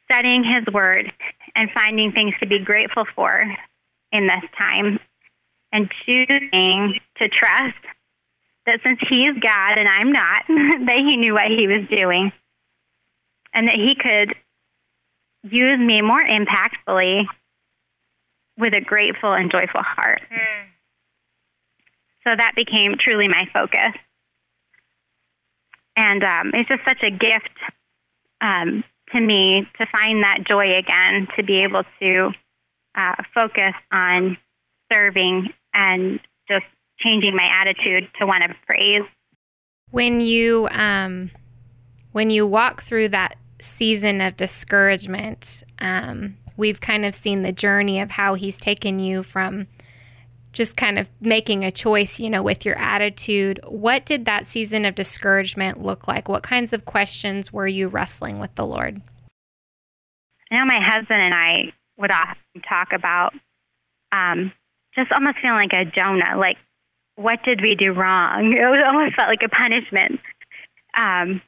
studying 0.09 0.43
his 0.43 0.73
word 0.73 1.11
and 1.55 1.69
finding 1.71 2.11
things 2.11 2.33
to 2.39 2.47
be 2.47 2.59
grateful 2.59 3.05
for 3.15 3.43
in 4.11 4.27
this 4.27 4.49
time 4.57 4.99
and 5.71 5.89
choosing 6.05 6.99
to 7.19 7.27
trust 7.29 7.75
that 8.65 8.79
since 8.83 8.99
he 9.09 9.23
is 9.23 9.35
God 9.41 9.77
and 9.77 9.89
I'm 9.89 10.11
not, 10.11 10.43
that 10.47 10.97
he 10.97 11.17
knew 11.17 11.33
what 11.33 11.47
he 11.47 11.67
was 11.67 11.87
doing 11.89 12.31
and 13.53 13.67
that 13.67 13.75
he 13.75 13.95
could 13.95 14.35
use 15.51 15.79
me 15.79 16.01
more 16.01 16.23
impactfully 16.23 17.25
with 18.57 18.73
a 18.75 18.81
grateful 18.81 19.33
and 19.33 19.51
joyful 19.51 19.81
heart. 19.81 20.21
Mm. 20.31 20.67
So 22.23 22.35
that 22.37 22.53
became 22.55 22.95
truly 22.99 23.27
my 23.27 23.45
focus. 23.53 23.99
And 25.95 26.23
um, 26.23 26.51
it's 26.53 26.69
just 26.69 26.81
such 26.85 27.03
a 27.03 27.11
gift 27.11 27.49
um, 28.41 28.83
to 29.13 29.21
me 29.21 29.67
to 29.77 29.85
find 29.91 30.23
that 30.23 30.39
joy 30.47 30.77
again, 30.77 31.27
to 31.37 31.43
be 31.43 31.63
able 31.63 31.83
to 31.99 32.31
uh, 32.95 33.15
focus 33.33 33.73
on 33.91 34.37
serving 34.91 35.49
and 35.73 36.19
just 36.47 36.65
changing 36.99 37.35
my 37.35 37.49
attitude 37.51 38.09
to 38.19 38.25
one 38.25 38.41
of 38.41 38.51
praise. 38.65 39.03
When 39.91 40.21
you 40.21 40.67
um, 40.71 41.31
when 42.11 42.29
you 42.29 42.47
walk 42.47 42.83
through 42.83 43.09
that 43.09 43.35
season 43.59 44.21
of 44.21 44.37
discouragement, 44.37 45.63
um, 45.79 46.37
we've 46.57 46.81
kind 46.81 47.05
of 47.05 47.15
seen 47.15 47.43
the 47.43 47.51
journey 47.51 47.99
of 47.99 48.11
how 48.11 48.35
he's 48.35 48.57
taken 48.57 48.99
you 48.99 49.23
from 49.23 49.67
just 50.51 50.77
kind 50.77 50.99
of 50.99 51.09
making 51.19 51.65
a 51.65 51.71
choice, 51.71 52.19
you 52.19 52.29
know, 52.29 52.43
with 52.43 52.63
your 52.63 52.77
attitude. 52.77 53.59
What 53.67 54.05
did 54.05 54.25
that 54.25 54.45
season 54.45 54.85
of 54.85 54.95
discouragement 54.95 55.81
look 55.81 56.07
like? 56.07 56.29
What 56.29 56.43
kinds 56.43 56.73
of 56.73 56.85
questions 56.85 57.51
were 57.51 57.67
you 57.67 57.87
wrestling 57.87 58.39
with 58.39 58.53
the 58.55 58.65
Lord? 58.65 59.01
Now, 60.51 60.65
my 60.65 60.79
husband 60.79 61.19
and 61.19 61.33
I 61.33 61.73
would 61.97 62.11
often 62.11 62.61
talk 62.69 62.89
about 62.93 63.33
um, 64.11 64.51
just 64.95 65.11
almost 65.11 65.37
feeling 65.41 65.69
like 65.69 65.87
a 65.87 65.89
Jonah, 65.89 66.37
like, 66.37 66.57
what 67.15 67.39
did 67.43 67.61
we 67.61 67.75
do 67.75 67.91
wrong? 67.91 68.53
It 68.57 68.85
almost 68.85 69.15
felt 69.15 69.29
like 69.29 69.43
a 69.43 69.49
punishment 69.49 70.19
um, 70.95 71.41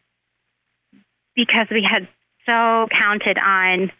because 1.35 1.67
we 1.69 1.87
had 1.89 2.07
so 2.47 2.87
counted 2.99 3.37
on, 3.37 3.91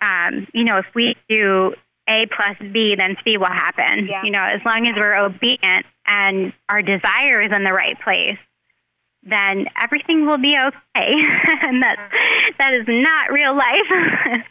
um, 0.00 0.46
you 0.52 0.64
know, 0.64 0.78
if 0.78 0.86
we 0.94 1.16
do 1.28 1.74
A 2.08 2.26
plus 2.34 2.56
B, 2.72 2.94
then 2.98 3.16
C 3.24 3.36
will 3.36 3.46
happen. 3.46 4.06
Yeah. 4.08 4.22
You 4.24 4.30
know, 4.30 4.42
as 4.42 4.60
long 4.64 4.86
as 4.86 4.94
we're 4.96 5.16
obedient 5.16 5.86
and 6.06 6.52
our 6.68 6.82
desire 6.82 7.42
is 7.42 7.52
in 7.54 7.64
the 7.64 7.72
right 7.72 7.98
place, 8.02 8.38
then 9.22 9.66
everything 9.80 10.26
will 10.26 10.38
be 10.38 10.56
okay. 10.56 11.12
and 11.62 11.82
that 11.82 11.96
that 12.58 12.74
is 12.74 12.86
not 12.86 13.32
real 13.32 13.56
life. 13.56 14.44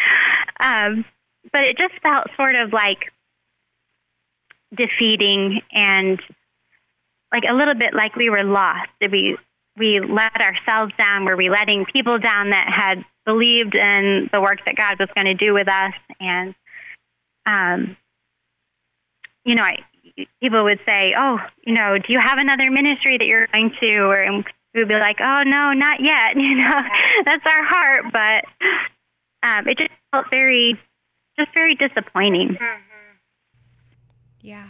um, 0.59 1.05
but 1.51 1.63
it 1.63 1.77
just 1.77 1.93
felt 2.03 2.27
sort 2.35 2.55
of 2.55 2.73
like 2.73 3.11
defeating 4.75 5.61
and 5.71 6.19
like 7.31 7.43
a 7.49 7.53
little 7.53 7.75
bit 7.75 7.93
like 7.93 8.15
we 8.15 8.29
were 8.29 8.43
lost. 8.43 8.89
We 8.99 9.37
we 9.77 9.99
let 9.99 10.41
ourselves 10.41 10.93
down? 10.97 11.25
Were 11.25 11.35
we 11.35 11.49
letting 11.49 11.85
people 11.85 12.19
down 12.19 12.51
that 12.51 12.67
had 12.73 13.03
believed 13.25 13.75
in 13.75 14.29
the 14.31 14.41
work 14.41 14.59
that 14.65 14.75
God 14.75 14.99
was 14.99 15.09
going 15.15 15.25
to 15.25 15.33
do 15.33 15.53
with 15.53 15.67
us? 15.67 15.93
And 16.19 16.55
um, 17.45 17.97
you 19.43 19.55
know, 19.55 19.63
I, 19.63 19.77
people 20.41 20.63
would 20.63 20.79
say, 20.87 21.13
"Oh, 21.17 21.37
you 21.65 21.73
know, 21.73 21.97
do 21.97 22.11
you 22.11 22.19
have 22.23 22.39
another 22.39 22.69
ministry 22.71 23.17
that 23.17 23.25
you're 23.25 23.47
going 23.47 23.71
to?" 23.79 23.97
Or 23.99 24.43
we 24.73 24.81
would 24.81 24.89
be 24.89 24.95
like, 24.95 25.17
"Oh, 25.21 25.43
no, 25.45 25.73
not 25.73 25.99
yet." 26.01 26.35
You 26.35 26.55
know, 26.55 26.81
that's 27.25 27.45
our 27.45 27.63
heart, 27.63 28.05
but 28.11 29.47
um, 29.47 29.67
it 29.67 29.77
just 29.77 29.91
felt 30.11 30.25
very, 30.31 30.79
just 31.37 31.49
very 31.55 31.75
disappointing. 31.75 32.57
Mm-hmm. 32.59 33.17
Yeah. 34.41 34.67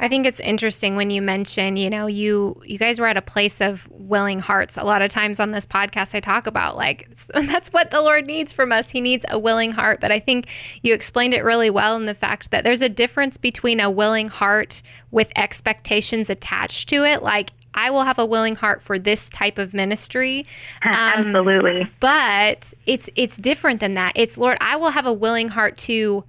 I 0.00 0.08
think 0.08 0.26
it's 0.26 0.40
interesting 0.40 0.94
when 0.96 1.10
you 1.10 1.20
mention, 1.20 1.76
you 1.76 1.90
know, 1.90 2.06
you 2.06 2.60
you 2.64 2.78
guys 2.78 3.00
were 3.00 3.06
at 3.06 3.16
a 3.16 3.22
place 3.22 3.60
of 3.60 3.88
willing 3.90 4.38
hearts. 4.38 4.76
A 4.76 4.84
lot 4.84 5.02
of 5.02 5.10
times 5.10 5.40
on 5.40 5.50
this 5.50 5.66
podcast 5.66 6.14
I 6.14 6.20
talk 6.20 6.46
about 6.46 6.76
like 6.76 7.08
that's 7.34 7.70
what 7.70 7.90
the 7.90 8.00
Lord 8.00 8.26
needs 8.26 8.52
from 8.52 8.72
us. 8.72 8.90
He 8.90 9.00
needs 9.00 9.24
a 9.28 9.38
willing 9.38 9.72
heart, 9.72 10.00
but 10.00 10.12
I 10.12 10.20
think 10.20 10.48
you 10.82 10.94
explained 10.94 11.34
it 11.34 11.42
really 11.42 11.70
well 11.70 11.96
in 11.96 12.04
the 12.04 12.14
fact 12.14 12.50
that 12.50 12.64
there's 12.64 12.82
a 12.82 12.88
difference 12.88 13.36
between 13.36 13.80
a 13.80 13.90
willing 13.90 14.28
heart 14.28 14.82
with 15.10 15.32
expectations 15.36 16.30
attached 16.30 16.88
to 16.90 17.04
it, 17.04 17.22
like 17.22 17.50
I 17.74 17.90
will 17.90 18.04
have 18.04 18.18
a 18.18 18.26
willing 18.26 18.56
heart 18.56 18.82
for 18.82 18.98
this 18.98 19.28
type 19.28 19.58
of 19.58 19.72
ministry. 19.74 20.46
Um, 20.84 20.94
Absolutely. 20.94 21.88
But 22.00 22.72
it's 22.86 23.08
it's 23.14 23.36
different 23.36 23.80
than 23.80 23.94
that. 23.94 24.12
It's 24.14 24.38
Lord, 24.38 24.58
I 24.60 24.76
will 24.76 24.90
have 24.90 25.06
a 25.06 25.12
willing 25.12 25.48
heart 25.48 25.76
to, 25.78 26.24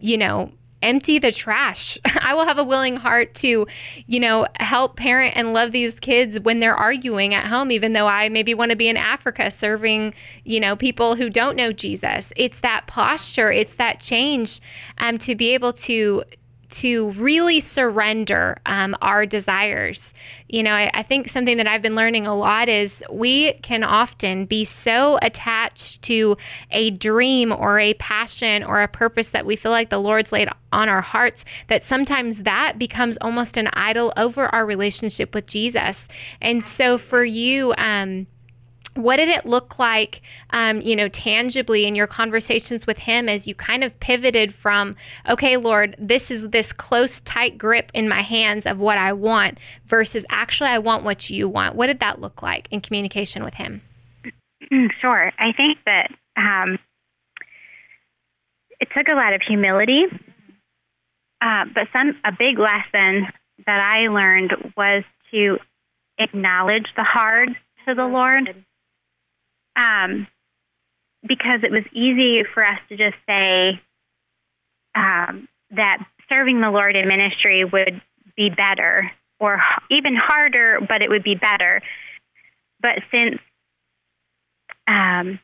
you 0.00 0.18
know, 0.18 0.52
empty 0.82 1.18
the 1.18 1.32
trash. 1.32 1.98
I 2.20 2.34
will 2.34 2.44
have 2.44 2.58
a 2.58 2.64
willing 2.64 2.96
heart 2.96 3.34
to, 3.36 3.66
you 4.06 4.20
know, 4.20 4.46
help 4.60 4.96
parent 4.96 5.36
and 5.36 5.52
love 5.52 5.72
these 5.72 5.98
kids 5.98 6.40
when 6.40 6.60
they're 6.60 6.76
arguing 6.76 7.34
at 7.34 7.46
home, 7.46 7.70
even 7.70 7.92
though 7.92 8.06
I 8.06 8.28
maybe 8.28 8.54
want 8.54 8.70
to 8.70 8.76
be 8.76 8.88
in 8.88 8.96
Africa 8.96 9.50
serving, 9.50 10.14
you 10.44 10.60
know, 10.60 10.76
people 10.76 11.16
who 11.16 11.30
don't 11.30 11.56
know 11.56 11.72
Jesus. 11.72 12.32
It's 12.36 12.60
that 12.60 12.86
posture, 12.86 13.50
it's 13.50 13.74
that 13.76 14.00
change 14.00 14.60
um, 14.98 15.18
to 15.18 15.34
be 15.34 15.54
able 15.54 15.72
to 15.72 16.24
to 16.70 17.10
really 17.12 17.60
surrender 17.60 18.56
um, 18.66 18.94
our 19.00 19.26
desires. 19.26 20.12
You 20.48 20.62
know, 20.62 20.72
I, 20.72 20.90
I, 20.94 21.02
think 21.02 21.28
something 21.28 21.56
that 21.56 21.66
I've 21.66 21.82
been 21.82 21.94
learning 21.94 22.26
a 22.26 22.34
lot 22.34 22.68
is 22.68 23.04
we 23.10 23.54
can 23.54 23.82
often 23.82 24.46
be 24.46 24.64
so 24.64 25.18
attached 25.22 26.02
to 26.02 26.36
a 26.70 26.90
dream 26.90 27.52
or 27.52 27.78
a 27.78 27.94
passion 27.94 28.62
or 28.62 28.82
a 28.82 28.88
purpose 28.88 29.30
that 29.30 29.46
we 29.46 29.56
feel 29.56 29.72
like 29.72 29.90
the 29.90 29.98
Lord's 29.98 30.32
laid 30.32 30.48
on 30.72 30.88
our 30.88 31.00
hearts 31.00 31.44
that 31.68 31.82
sometimes 31.82 32.38
that 32.38 32.78
becomes 32.78 33.16
almost 33.20 33.56
an 33.56 33.68
idol 33.72 34.12
over 34.16 34.46
our 34.54 34.66
relationship 34.66 35.34
with 35.34 35.46
Jesus. 35.46 36.08
And 36.40 36.62
so 36.62 36.98
for 36.98 37.24
you, 37.24 37.74
um, 37.78 38.26
what 38.96 39.16
did 39.16 39.28
it 39.28 39.46
look 39.46 39.78
like, 39.78 40.22
um, 40.50 40.80
you 40.80 40.96
know, 40.96 41.08
tangibly 41.08 41.86
in 41.86 41.94
your 41.94 42.06
conversations 42.06 42.86
with 42.86 42.98
him 42.98 43.28
as 43.28 43.46
you 43.46 43.54
kind 43.54 43.84
of 43.84 43.98
pivoted 44.00 44.54
from, 44.54 44.96
okay, 45.28 45.56
Lord, 45.56 45.94
this 45.98 46.30
is 46.30 46.50
this 46.50 46.72
close, 46.72 47.20
tight 47.20 47.58
grip 47.58 47.90
in 47.94 48.08
my 48.08 48.22
hands 48.22 48.66
of 48.66 48.78
what 48.78 48.98
I 48.98 49.12
want 49.12 49.58
versus 49.84 50.24
actually 50.30 50.70
I 50.70 50.78
want 50.78 51.04
what 51.04 51.30
you 51.30 51.48
want? 51.48 51.74
What 51.74 51.86
did 51.86 52.00
that 52.00 52.20
look 52.20 52.42
like 52.42 52.68
in 52.70 52.80
communication 52.80 53.44
with 53.44 53.54
him? 53.54 53.82
Sure. 55.00 55.32
I 55.38 55.52
think 55.52 55.78
that 55.86 56.10
um, 56.36 56.78
it 58.80 58.88
took 58.96 59.08
a 59.08 59.14
lot 59.14 59.32
of 59.32 59.42
humility, 59.46 60.04
uh, 61.40 61.64
but 61.74 61.88
some 61.92 62.16
a 62.24 62.32
big 62.36 62.58
lesson 62.58 63.26
that 63.66 63.80
I 63.80 64.08
learned 64.08 64.72
was 64.76 65.04
to 65.30 65.58
acknowledge 66.18 66.86
the 66.96 67.04
hard 67.04 67.50
to 67.86 67.94
the 67.94 68.06
Lord 68.06 68.64
um, 69.76 70.26
because 71.26 71.60
it 71.62 71.70
was 71.70 71.84
easy 71.92 72.42
for 72.54 72.64
us 72.64 72.78
to 72.88 72.96
just 72.96 73.16
say 73.28 73.80
um, 74.94 75.48
that 75.70 76.04
serving 76.30 76.60
the 76.60 76.70
Lord 76.70 76.96
in 76.96 77.06
ministry 77.06 77.64
would 77.64 78.00
be 78.36 78.50
better 78.50 79.10
or 79.38 79.60
even 79.90 80.16
harder, 80.16 80.80
but 80.80 81.02
it 81.02 81.10
would 81.10 81.22
be 81.22 81.34
better. 81.34 81.82
But 82.80 83.02
since 83.10 83.38
um, 84.88 85.38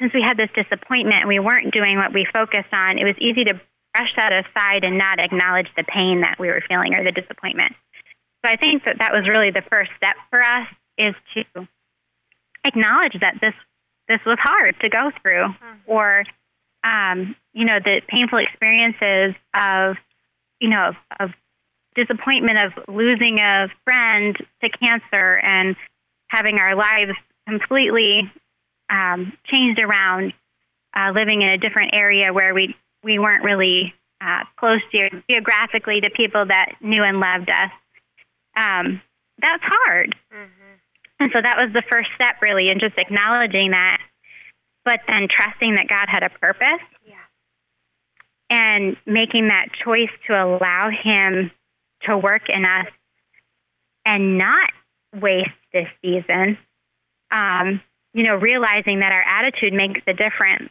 since 0.00 0.12
we 0.14 0.22
had 0.22 0.38
this 0.38 0.50
disappointment 0.54 1.20
and 1.20 1.28
we 1.28 1.38
weren't 1.38 1.72
doing 1.72 1.96
what 1.96 2.12
we 2.12 2.26
focused 2.34 2.72
on, 2.72 2.98
it 2.98 3.04
was 3.04 3.16
easy 3.20 3.44
to 3.44 3.60
brush 3.92 4.10
that 4.16 4.32
aside 4.32 4.84
and 4.84 4.96
not 4.96 5.20
acknowledge 5.20 5.68
the 5.76 5.84
pain 5.84 6.22
that 6.22 6.38
we 6.40 6.48
were 6.48 6.62
feeling 6.66 6.94
or 6.94 7.04
the 7.04 7.12
disappointment. 7.12 7.74
So 8.44 8.50
I 8.50 8.56
think 8.56 8.84
that 8.84 8.98
that 8.98 9.12
was 9.12 9.28
really 9.28 9.50
the 9.50 9.62
first 9.70 9.90
step 9.96 10.16
for 10.30 10.42
us 10.42 10.66
is 10.98 11.14
to 11.34 11.68
acknowledge 12.64 13.16
that 13.20 13.38
this 13.40 13.54
this 14.08 14.20
was 14.26 14.38
hard 14.40 14.74
to 14.80 14.88
go 14.88 15.10
through, 15.22 15.46
mm-hmm. 15.46 15.76
or 15.86 16.24
um, 16.84 17.36
you 17.52 17.64
know 17.64 17.78
the 17.84 18.00
painful 18.08 18.38
experiences 18.38 19.34
of 19.54 19.96
you 20.60 20.68
know 20.68 20.88
of, 20.88 20.94
of 21.20 21.30
disappointment 21.94 22.58
of 22.58 22.84
losing 22.88 23.38
a 23.38 23.68
friend 23.84 24.36
to 24.62 24.68
cancer 24.70 25.36
and 25.36 25.76
having 26.28 26.58
our 26.58 26.74
lives 26.74 27.12
completely 27.46 28.32
um, 28.90 29.32
changed 29.44 29.80
around, 29.80 30.32
uh, 30.96 31.10
living 31.14 31.42
in 31.42 31.48
a 31.48 31.58
different 31.58 31.92
area 31.94 32.32
where 32.32 32.54
we 32.54 32.74
we 33.02 33.18
weren't 33.18 33.44
really 33.44 33.94
uh, 34.20 34.44
close 34.56 34.80
ge- 34.92 35.12
geographically 35.28 36.00
to 36.00 36.10
people 36.10 36.46
that 36.46 36.74
knew 36.80 37.02
and 37.02 37.18
loved 37.18 37.50
us. 37.50 37.70
Um, 38.56 39.00
that's 39.40 39.62
hard. 39.62 40.14
Mm-hmm. 40.32 40.61
And 41.22 41.30
so 41.32 41.40
that 41.40 41.56
was 41.56 41.72
the 41.72 41.84
first 41.88 42.08
step, 42.16 42.42
really, 42.42 42.68
in 42.68 42.80
just 42.80 42.98
acknowledging 42.98 43.70
that. 43.70 43.98
but 44.84 44.98
then 45.06 45.28
trusting 45.30 45.76
that 45.76 45.86
God 45.86 46.08
had 46.08 46.24
a 46.24 46.30
purpose. 46.30 46.82
Yeah. 47.06 47.14
And 48.50 48.96
making 49.06 49.46
that 49.46 49.66
choice 49.84 50.10
to 50.26 50.32
allow 50.32 50.90
Him 50.90 51.52
to 52.08 52.18
work 52.18 52.48
in 52.48 52.64
us 52.64 52.88
and 54.04 54.36
not 54.36 54.70
waste 55.14 55.50
this 55.72 55.86
season. 56.02 56.58
Um, 57.30 57.80
you 58.14 58.24
know, 58.24 58.34
realizing 58.34 58.98
that 58.98 59.12
our 59.12 59.22
attitude 59.22 59.72
makes 59.72 60.00
a 60.08 60.14
difference. 60.14 60.70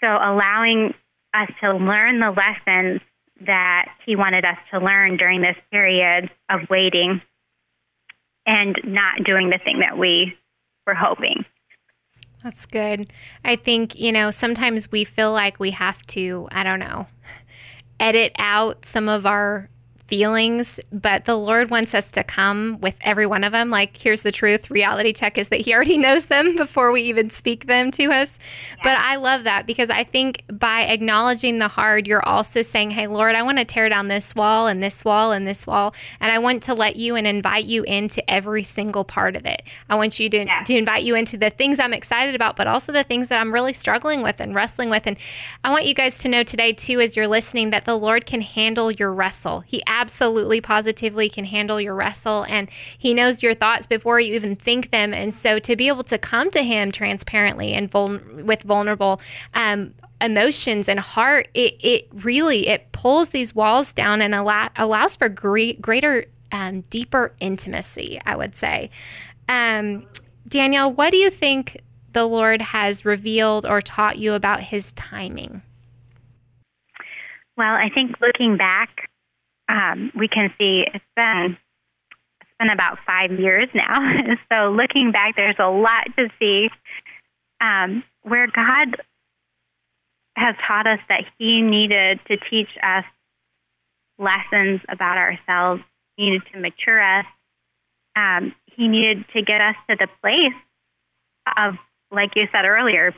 So 0.00 0.08
allowing 0.08 0.94
us 1.34 1.50
to 1.60 1.74
learn 1.74 2.20
the 2.20 2.30
lessons 2.30 3.00
that 3.44 3.86
he 4.06 4.14
wanted 4.14 4.46
us 4.46 4.58
to 4.72 4.78
learn 4.78 5.16
during 5.16 5.40
this 5.40 5.56
period 5.72 6.30
of 6.48 6.70
waiting 6.70 7.20
and 8.46 8.78
not 8.84 9.24
doing 9.24 9.50
the 9.50 9.58
thing 9.58 9.80
that 9.80 9.98
we 9.98 10.36
were 10.86 10.94
hoping. 10.94 11.44
That's 12.42 12.66
good. 12.66 13.10
I 13.42 13.56
think, 13.56 13.98
you 13.98 14.12
know, 14.12 14.30
sometimes 14.30 14.92
we 14.92 15.04
feel 15.04 15.32
like 15.32 15.58
we 15.58 15.70
have 15.70 16.04
to, 16.08 16.46
I 16.52 16.62
don't 16.62 16.78
know, 16.78 17.06
edit 18.00 18.32
out 18.38 18.84
some 18.84 19.08
of 19.08 19.24
our 19.24 19.70
feelings, 20.06 20.78
but 20.92 21.24
the 21.24 21.36
Lord 21.36 21.70
wants 21.70 21.94
us 21.94 22.10
to 22.12 22.22
come 22.22 22.78
with 22.80 22.96
every 23.00 23.26
one 23.26 23.42
of 23.42 23.52
them. 23.52 23.70
Like, 23.70 23.96
here's 23.96 24.22
the 24.22 24.32
truth. 24.32 24.70
Reality 24.70 25.12
check 25.12 25.38
is 25.38 25.48
that 25.48 25.60
He 25.60 25.74
already 25.74 25.98
knows 25.98 26.26
them 26.26 26.56
before 26.56 26.92
we 26.92 27.02
even 27.02 27.30
speak 27.30 27.66
them 27.66 27.90
to 27.92 28.04
us. 28.06 28.38
Yeah. 28.76 28.82
But 28.82 28.98
I 28.98 29.16
love 29.16 29.44
that 29.44 29.66
because 29.66 29.90
I 29.90 30.04
think 30.04 30.44
by 30.52 30.82
acknowledging 30.82 31.58
the 31.58 31.68
hard, 31.68 32.06
you're 32.06 32.26
also 32.26 32.62
saying, 32.62 32.90
Hey, 32.90 33.06
Lord, 33.06 33.34
I 33.34 33.42
want 33.42 33.58
to 33.58 33.64
tear 33.64 33.88
down 33.88 34.08
this 34.08 34.34
wall 34.34 34.66
and 34.66 34.82
this 34.82 35.04
wall 35.04 35.32
and 35.32 35.46
this 35.46 35.66
wall. 35.66 35.94
And 36.20 36.30
I 36.30 36.38
want 36.38 36.62
to 36.64 36.74
let 36.74 36.96
you 36.96 37.16
and 37.16 37.26
invite 37.26 37.64
you 37.64 37.82
into 37.84 38.28
every 38.30 38.62
single 38.62 39.04
part 39.04 39.36
of 39.36 39.46
it. 39.46 39.62
I 39.88 39.94
want 39.94 40.20
you 40.20 40.28
to, 40.28 40.44
yeah. 40.44 40.64
to 40.64 40.76
invite 40.76 41.04
you 41.04 41.14
into 41.14 41.36
the 41.36 41.50
things 41.50 41.78
I'm 41.78 41.94
excited 41.94 42.34
about, 42.34 42.56
but 42.56 42.66
also 42.66 42.92
the 42.92 43.04
things 43.04 43.28
that 43.28 43.40
I'm 43.40 43.52
really 43.52 43.72
struggling 43.72 44.22
with 44.22 44.40
and 44.40 44.54
wrestling 44.54 44.90
with. 44.90 45.06
And 45.06 45.16
I 45.62 45.70
want 45.70 45.86
you 45.86 45.94
guys 45.94 46.18
to 46.18 46.28
know 46.28 46.42
today, 46.42 46.72
too, 46.72 47.00
as 47.00 47.16
you're 47.16 47.28
listening, 47.28 47.70
that 47.70 47.84
the 47.84 47.96
Lord 47.96 48.26
can 48.26 48.40
handle 48.42 48.90
your 48.90 49.12
wrestle. 49.12 49.60
He 49.60 49.82
absolutely 49.94 50.60
positively 50.60 51.28
can 51.28 51.44
handle 51.44 51.80
your 51.80 51.94
wrestle 51.94 52.44
and 52.48 52.68
he 52.98 53.14
knows 53.14 53.42
your 53.42 53.54
thoughts 53.54 53.86
before 53.86 54.18
you 54.18 54.34
even 54.34 54.56
think 54.56 54.90
them. 54.90 55.14
And 55.14 55.32
so 55.32 55.60
to 55.60 55.76
be 55.76 55.86
able 55.86 56.02
to 56.04 56.18
come 56.18 56.50
to 56.50 56.62
him 56.62 56.90
transparently 56.90 57.72
and 57.72 57.88
vul- 57.88 58.18
with 58.42 58.62
vulnerable 58.62 59.20
um, 59.54 59.94
emotions 60.20 60.88
and 60.88 60.98
heart 60.98 61.48
it, 61.54 61.76
it 61.80 62.08
really 62.24 62.66
it 62.66 62.90
pulls 62.92 63.28
these 63.28 63.54
walls 63.54 63.92
down 63.92 64.20
and 64.20 64.34
allow, 64.34 64.68
allows 64.76 65.14
for 65.14 65.28
great, 65.28 65.80
greater 65.80 66.24
um, 66.50 66.82
deeper 66.82 67.34
intimacy 67.40 68.20
i 68.26 68.34
would 68.36 68.54
say. 68.56 68.90
Um, 69.48 70.06
danielle 70.48 70.92
what 70.92 71.10
do 71.10 71.16
you 71.16 71.30
think 71.30 71.80
the 72.12 72.26
lord 72.26 72.62
has 72.62 73.04
revealed 73.04 73.66
or 73.66 73.80
taught 73.80 74.18
you 74.18 74.34
about 74.34 74.62
his 74.62 74.92
timing? 74.92 75.62
Well, 77.56 77.74
I 77.74 77.88
think 77.94 78.16
looking 78.20 78.56
back, 78.56 79.08
um, 79.68 80.12
we 80.14 80.28
can 80.28 80.52
see 80.58 80.84
it's 80.92 81.04
been 81.16 81.56
it's 82.40 82.50
been 82.58 82.70
about 82.70 82.98
five 83.06 83.38
years 83.38 83.66
now. 83.74 83.98
so 84.52 84.70
looking 84.70 85.12
back, 85.12 85.36
there's 85.36 85.58
a 85.58 85.68
lot 85.68 86.04
to 86.16 86.28
see 86.38 86.68
um, 87.60 88.02
where 88.22 88.46
God 88.46 88.96
has 90.36 90.54
taught 90.66 90.86
us 90.86 91.00
that 91.08 91.24
He 91.38 91.62
needed 91.62 92.20
to 92.28 92.36
teach 92.50 92.68
us 92.82 93.04
lessons 94.18 94.80
about 94.88 95.16
ourselves. 95.16 95.82
He 96.16 96.30
needed 96.30 96.42
to 96.52 96.60
mature 96.60 97.00
us. 97.00 97.26
Um, 98.16 98.54
he 98.76 98.88
needed 98.88 99.24
to 99.34 99.42
get 99.42 99.60
us 99.60 99.74
to 99.88 99.96
the 99.96 100.08
place 100.20 100.54
of, 101.58 101.74
like 102.10 102.30
you 102.36 102.46
said 102.54 102.64
earlier, 102.64 103.14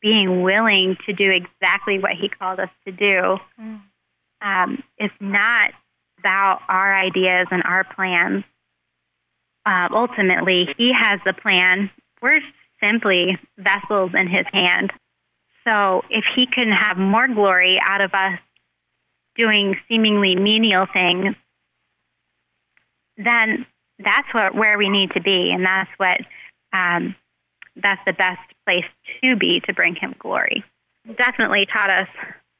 being 0.00 0.42
willing 0.42 0.96
to 1.06 1.12
do 1.12 1.30
exactly 1.30 1.98
what 1.98 2.12
He 2.12 2.28
called 2.28 2.60
us 2.60 2.70
to 2.86 2.92
do. 2.92 3.38
Mm. 3.60 3.80
Um, 4.42 4.82
it's 4.96 5.14
not 5.20 5.72
about 6.20 6.60
our 6.68 6.96
ideas 6.96 7.48
and 7.50 7.62
our 7.64 7.84
plans. 7.84 8.44
Uh, 9.66 9.88
ultimately, 9.92 10.68
He 10.76 10.92
has 10.98 11.20
the 11.24 11.32
plan. 11.32 11.90
We're 12.22 12.40
simply 12.82 13.38
vessels 13.58 14.12
in 14.14 14.28
His 14.28 14.46
hand. 14.52 14.92
So 15.66 16.02
if 16.10 16.24
He 16.34 16.46
can 16.46 16.70
have 16.70 16.96
more 16.96 17.28
glory 17.28 17.78
out 17.84 18.00
of 18.00 18.12
us 18.14 18.38
doing 19.36 19.76
seemingly 19.88 20.34
menial 20.36 20.86
things, 20.92 21.34
then 23.16 23.66
that's 23.98 24.28
what 24.32 24.54
where 24.54 24.78
we 24.78 24.88
need 24.88 25.10
to 25.12 25.20
be, 25.20 25.52
and 25.54 25.64
that's 25.64 25.90
what 25.98 26.20
um, 26.72 27.14
that's 27.76 28.00
the 28.06 28.12
best 28.12 28.40
place 28.66 28.84
to 29.22 29.36
be 29.36 29.60
to 29.66 29.74
bring 29.74 29.94
Him 29.94 30.14
glory. 30.18 30.64
Definitely 31.16 31.66
taught 31.72 31.90
us 31.90 32.08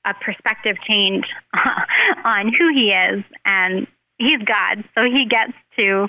a 0.05 0.15
perspective 0.15 0.77
change 0.87 1.25
on 2.25 2.53
who 2.53 2.73
he 2.75 2.91
is, 2.91 3.25
and 3.45 3.87
he's 4.19 4.43
God, 4.45 4.85
so 4.95 5.03
he 5.05 5.27
gets 5.29 5.53
to 5.79 6.07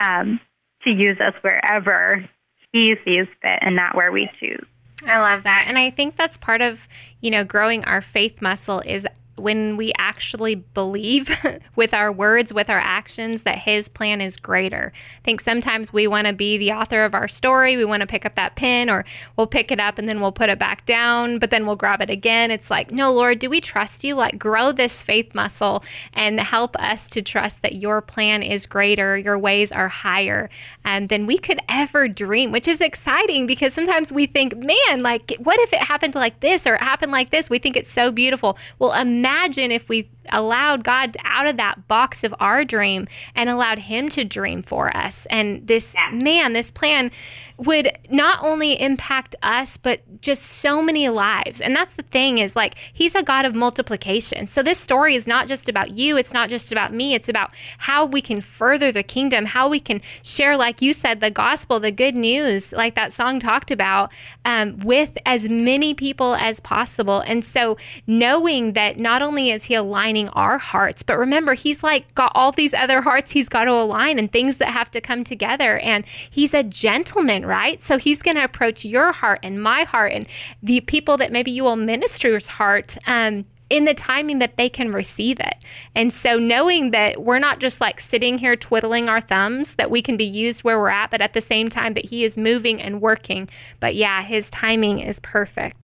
um, 0.00 0.40
to 0.84 0.90
use 0.90 1.18
us 1.20 1.34
wherever 1.42 2.24
he 2.72 2.94
sees 3.04 3.26
fit, 3.42 3.58
and 3.60 3.76
not 3.76 3.94
where 3.94 4.12
we 4.12 4.28
choose. 4.38 4.64
I 5.06 5.18
love 5.18 5.44
that, 5.44 5.64
and 5.66 5.78
I 5.78 5.90
think 5.90 6.16
that's 6.16 6.36
part 6.36 6.62
of 6.62 6.88
you 7.20 7.30
know 7.30 7.44
growing 7.44 7.84
our 7.84 8.00
faith 8.00 8.40
muscle 8.40 8.80
is 8.80 9.06
when 9.36 9.76
we 9.76 9.92
actually 9.98 10.54
believe 10.54 11.30
with 11.76 11.92
our 11.92 12.10
words, 12.10 12.52
with 12.52 12.70
our 12.70 12.78
actions, 12.78 13.42
that 13.42 13.58
His 13.58 13.88
plan 13.88 14.20
is 14.20 14.36
greater. 14.36 14.92
I 14.94 15.22
think 15.22 15.40
sometimes 15.40 15.92
we 15.92 16.06
want 16.06 16.26
to 16.26 16.32
be 16.32 16.56
the 16.56 16.72
author 16.72 17.04
of 17.04 17.14
our 17.14 17.28
story. 17.28 17.76
We 17.76 17.84
want 17.84 18.00
to 18.00 18.06
pick 18.06 18.24
up 18.24 18.34
that 18.36 18.56
pen, 18.56 18.88
or 18.88 19.04
we'll 19.36 19.46
pick 19.46 19.70
it 19.70 19.78
up 19.78 19.98
and 19.98 20.08
then 20.08 20.20
we'll 20.20 20.32
put 20.32 20.48
it 20.48 20.58
back 20.58 20.86
down, 20.86 21.38
but 21.38 21.50
then 21.50 21.66
we'll 21.66 21.76
grab 21.76 22.00
it 22.00 22.10
again. 22.10 22.50
It's 22.50 22.70
like, 22.70 22.90
no, 22.90 23.12
Lord, 23.12 23.38
do 23.38 23.50
we 23.50 23.60
trust 23.60 24.04
you? 24.04 24.14
Like, 24.14 24.38
grow 24.38 24.72
this 24.72 25.02
faith 25.02 25.34
muscle 25.34 25.84
and 26.14 26.40
help 26.40 26.74
us 26.76 27.08
to 27.08 27.22
trust 27.22 27.62
that 27.62 27.76
your 27.76 28.00
plan 28.00 28.42
is 28.42 28.64
greater, 28.64 29.16
your 29.18 29.38
ways 29.38 29.70
are 29.70 29.88
higher 29.88 30.48
um, 30.84 31.08
than 31.08 31.26
we 31.26 31.36
could 31.36 31.60
ever 31.68 32.08
dream, 32.08 32.52
which 32.52 32.66
is 32.66 32.80
exciting 32.80 33.46
because 33.46 33.74
sometimes 33.74 34.12
we 34.12 34.26
think, 34.26 34.56
man, 34.56 35.02
like, 35.02 35.34
what 35.38 35.60
if 35.60 35.72
it 35.72 35.80
happened 35.80 36.14
like 36.14 36.40
this 36.40 36.66
or 36.66 36.76
it 36.76 36.82
happened 36.82 37.12
like 37.12 37.30
this? 37.30 37.50
We 37.50 37.58
think 37.58 37.76
it's 37.76 37.90
so 37.90 38.10
beautiful. 38.10 38.56
Well, 38.78 38.92
imagine 38.94 39.25
imagine 39.26 39.72
if 39.72 39.88
we 39.88 40.08
allowed 40.32 40.84
God 40.84 41.16
out 41.24 41.46
of 41.46 41.56
that 41.56 41.88
box 41.88 42.24
of 42.24 42.34
our 42.40 42.64
dream 42.64 43.08
and 43.34 43.50
allowed 43.50 43.80
Him 43.80 44.08
to 44.10 44.24
dream 44.24 44.62
for 44.62 44.96
us. 44.96 45.26
And 45.30 45.66
this 45.66 45.94
yeah. 45.94 46.10
man, 46.12 46.52
this 46.52 46.70
plan 46.70 47.10
would 47.58 47.90
not 48.10 48.42
only 48.42 48.80
impact 48.80 49.34
us, 49.42 49.76
but 49.76 50.00
just 50.20 50.42
so 50.42 50.82
many 50.82 51.08
lives. 51.08 51.60
And 51.60 51.74
that's 51.74 51.94
the 51.94 52.02
thing 52.02 52.38
is 52.38 52.54
like, 52.54 52.74
He's 52.92 53.14
a 53.14 53.22
God 53.22 53.44
of 53.44 53.54
multiplication. 53.54 54.46
So 54.46 54.62
this 54.62 54.78
story 54.78 55.14
is 55.14 55.26
not 55.26 55.46
just 55.46 55.68
about 55.68 55.92
you, 55.92 56.16
it's 56.16 56.32
not 56.32 56.48
just 56.48 56.70
about 56.70 56.92
me, 56.92 57.14
it's 57.14 57.28
about 57.28 57.54
how 57.78 58.04
we 58.04 58.20
can 58.20 58.40
further 58.40 58.92
the 58.92 59.02
kingdom, 59.02 59.46
how 59.46 59.68
we 59.68 59.80
can 59.80 60.02
share, 60.22 60.56
like 60.56 60.82
you 60.82 60.92
said, 60.92 61.20
the 61.20 61.30
gospel, 61.30 61.80
the 61.80 61.90
good 61.90 62.14
news, 62.14 62.72
like 62.72 62.94
that 62.94 63.12
song 63.12 63.40
talked 63.40 63.70
about, 63.70 64.12
um, 64.44 64.78
with 64.80 65.16
as 65.24 65.48
many 65.48 65.94
people 65.94 66.34
as 66.34 66.60
possible. 66.60 67.20
And 67.20 67.44
so 67.44 67.76
knowing 68.06 68.74
that 68.74 68.98
not 68.98 69.22
only 69.22 69.50
is 69.50 69.64
He 69.64 69.74
aligning 69.74 70.15
aligning 70.16 70.28
our 70.30 70.58
hearts. 70.58 71.02
But 71.02 71.18
remember, 71.18 71.54
he's 71.54 71.82
like 71.82 72.14
got 72.14 72.32
all 72.34 72.52
these 72.52 72.74
other 72.74 73.02
hearts 73.02 73.32
he's 73.32 73.48
got 73.48 73.64
to 73.64 73.72
align 73.72 74.18
and 74.18 74.30
things 74.30 74.58
that 74.58 74.68
have 74.68 74.90
to 74.92 75.00
come 75.00 75.24
together. 75.24 75.78
And 75.78 76.04
he's 76.30 76.54
a 76.54 76.62
gentleman, 76.62 77.44
right? 77.46 77.80
So 77.80 77.98
he's 77.98 78.22
going 78.22 78.36
to 78.36 78.44
approach 78.44 78.84
your 78.84 79.12
heart 79.12 79.40
and 79.42 79.62
my 79.62 79.84
heart 79.84 80.12
and 80.12 80.26
the 80.62 80.80
people 80.80 81.16
that 81.18 81.32
maybe 81.32 81.50
you 81.50 81.64
will 81.64 81.76
minister's 81.76 82.48
heart. 82.48 82.96
Um, 83.06 83.46
in 83.68 83.84
the 83.84 83.94
timing 83.94 84.38
that 84.38 84.56
they 84.56 84.68
can 84.68 84.92
receive 84.92 85.40
it. 85.40 85.56
And 85.92 86.12
so, 86.12 86.38
knowing 86.38 86.92
that 86.92 87.20
we're 87.20 87.40
not 87.40 87.58
just 87.58 87.80
like 87.80 87.98
sitting 87.98 88.38
here 88.38 88.54
twiddling 88.54 89.08
our 89.08 89.20
thumbs, 89.20 89.74
that 89.74 89.90
we 89.90 90.02
can 90.02 90.16
be 90.16 90.24
used 90.24 90.62
where 90.62 90.78
we're 90.78 90.88
at, 90.88 91.10
but 91.10 91.20
at 91.20 91.32
the 91.32 91.40
same 91.40 91.68
time 91.68 91.94
that 91.94 92.04
He 92.04 92.22
is 92.22 92.36
moving 92.36 92.80
and 92.80 93.00
working. 93.00 93.48
But 93.80 93.96
yeah, 93.96 94.22
His 94.22 94.50
timing 94.50 95.00
is 95.00 95.18
perfect. 95.18 95.76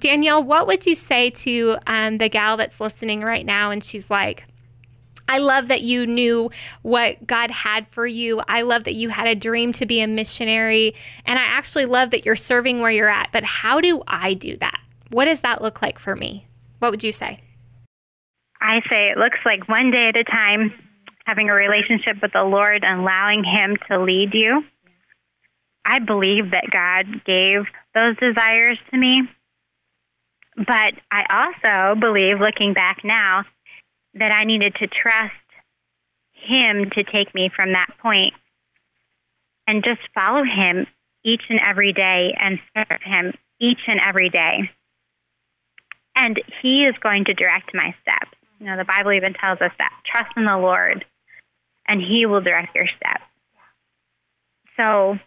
Danielle, 0.00 0.42
what 0.42 0.66
would 0.66 0.86
you 0.86 0.94
say 0.94 1.30
to 1.30 1.76
um, 1.86 2.18
the 2.18 2.28
gal 2.28 2.56
that's 2.56 2.80
listening 2.80 3.20
right 3.20 3.46
now 3.46 3.70
and 3.70 3.82
she's 3.82 4.10
like, 4.10 4.44
I 5.28 5.38
love 5.38 5.68
that 5.68 5.82
you 5.82 6.06
knew 6.06 6.50
what 6.82 7.26
God 7.26 7.50
had 7.50 7.88
for 7.88 8.06
you. 8.06 8.42
I 8.46 8.62
love 8.62 8.84
that 8.84 8.94
you 8.94 9.08
had 9.08 9.26
a 9.26 9.34
dream 9.34 9.72
to 9.72 9.86
be 9.86 10.00
a 10.00 10.06
missionary. 10.06 10.94
And 11.24 11.38
I 11.38 11.42
actually 11.42 11.86
love 11.86 12.10
that 12.10 12.26
you're 12.26 12.36
serving 12.36 12.80
where 12.80 12.90
you're 12.90 13.08
at. 13.08 13.32
But 13.32 13.44
how 13.44 13.80
do 13.80 14.02
I 14.06 14.34
do 14.34 14.56
that? 14.58 14.80
What 15.10 15.24
does 15.24 15.40
that 15.40 15.62
look 15.62 15.80
like 15.80 15.98
for 15.98 16.14
me? 16.14 16.46
What 16.80 16.90
would 16.90 17.02
you 17.02 17.12
say? 17.12 17.40
I 18.60 18.80
say 18.90 19.08
it 19.08 19.18
looks 19.18 19.38
like 19.44 19.68
one 19.68 19.90
day 19.90 20.08
at 20.08 20.18
a 20.18 20.24
time, 20.24 20.72
having 21.24 21.48
a 21.48 21.54
relationship 21.54 22.16
with 22.20 22.32
the 22.32 22.42
Lord 22.42 22.84
and 22.84 23.00
allowing 23.00 23.44
Him 23.44 23.76
to 23.88 24.02
lead 24.02 24.34
you. 24.34 24.62
I 25.86 25.98
believe 26.00 26.50
that 26.50 26.70
God 26.70 27.24
gave 27.24 27.64
those 27.94 28.16
desires 28.16 28.78
to 28.90 28.98
me 28.98 29.22
but 30.56 30.94
I 31.10 31.24
also 31.30 31.98
believe, 31.98 32.40
looking 32.40 32.74
back 32.74 32.98
now, 33.02 33.44
that 34.14 34.32
I 34.32 34.44
needed 34.44 34.74
to 34.76 34.86
trust 34.86 35.34
Him 36.32 36.90
to 36.90 37.04
take 37.04 37.34
me 37.34 37.50
from 37.54 37.72
that 37.72 37.90
point 38.00 38.34
and 39.66 39.84
just 39.84 40.00
follow 40.14 40.44
Him 40.44 40.86
each 41.24 41.42
and 41.48 41.60
every 41.66 41.92
day 41.92 42.34
and 42.38 42.58
serve 42.74 43.00
Him 43.02 43.32
each 43.60 43.80
and 43.88 44.00
every 44.00 44.30
day. 44.30 44.70
And 46.14 46.40
He 46.62 46.84
is 46.84 46.94
going 47.02 47.24
to 47.24 47.34
direct 47.34 47.74
my 47.74 47.94
steps. 48.02 48.36
You 48.60 48.66
know, 48.66 48.76
the 48.76 48.84
Bible 48.84 49.12
even 49.12 49.34
tells 49.34 49.60
us 49.60 49.72
that 49.78 49.92
trust 50.06 50.36
in 50.36 50.44
the 50.44 50.56
Lord, 50.56 51.04
and 51.88 52.00
He 52.00 52.26
will 52.26 52.40
direct 52.40 52.74
your 52.76 52.86
steps. 52.86 53.24
So 54.78 55.18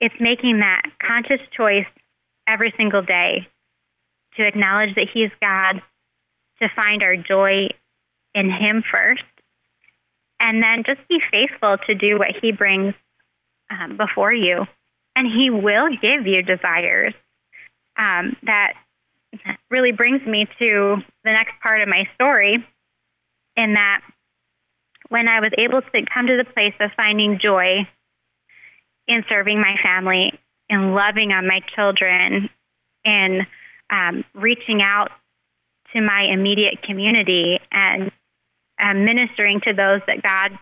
it's 0.00 0.14
making 0.20 0.60
that 0.60 0.82
conscious 1.04 1.40
choice 1.56 1.86
every 2.46 2.72
single 2.76 3.02
day 3.02 3.48
to 4.36 4.46
acknowledge 4.46 4.94
that 4.96 5.08
He's 5.12 5.30
God, 5.42 5.82
to 6.60 6.68
find 6.74 7.02
our 7.02 7.16
joy 7.16 7.68
in 8.34 8.50
Him 8.50 8.82
first, 8.90 9.22
and 10.40 10.62
then 10.62 10.82
just 10.84 11.06
be 11.08 11.20
faithful 11.30 11.76
to 11.86 11.94
do 11.94 12.18
what 12.18 12.30
He 12.40 12.52
brings 12.52 12.94
um, 13.70 13.96
before 13.96 14.32
you. 14.32 14.66
And 15.16 15.26
He 15.26 15.50
will 15.50 15.88
give 16.00 16.26
you 16.26 16.42
desires. 16.42 17.14
Um, 17.96 18.36
that 18.42 18.74
really 19.70 19.92
brings 19.92 20.24
me 20.26 20.46
to 20.58 20.96
the 21.24 21.32
next 21.32 21.52
part 21.62 21.80
of 21.80 21.88
my 21.88 22.08
story, 22.14 22.64
in 23.56 23.74
that 23.74 24.00
when 25.08 25.28
I 25.28 25.40
was 25.40 25.52
able 25.58 25.80
to 25.80 26.06
come 26.12 26.26
to 26.26 26.36
the 26.36 26.50
place 26.52 26.74
of 26.80 26.90
finding 26.96 27.38
joy 27.40 27.86
in 29.06 29.24
serving 29.28 29.60
my 29.60 29.76
family, 29.82 30.32
in 30.68 30.94
loving 30.94 31.30
on 31.30 31.46
my 31.46 31.60
children, 31.76 32.48
in 33.04 33.46
um, 33.90 34.24
reaching 34.34 34.80
out 34.82 35.10
to 35.94 36.00
my 36.00 36.28
immediate 36.32 36.82
community 36.82 37.58
and 37.70 38.10
um, 38.82 39.04
ministering 39.04 39.60
to 39.66 39.72
those 39.72 40.00
that 40.06 40.22
God 40.22 40.58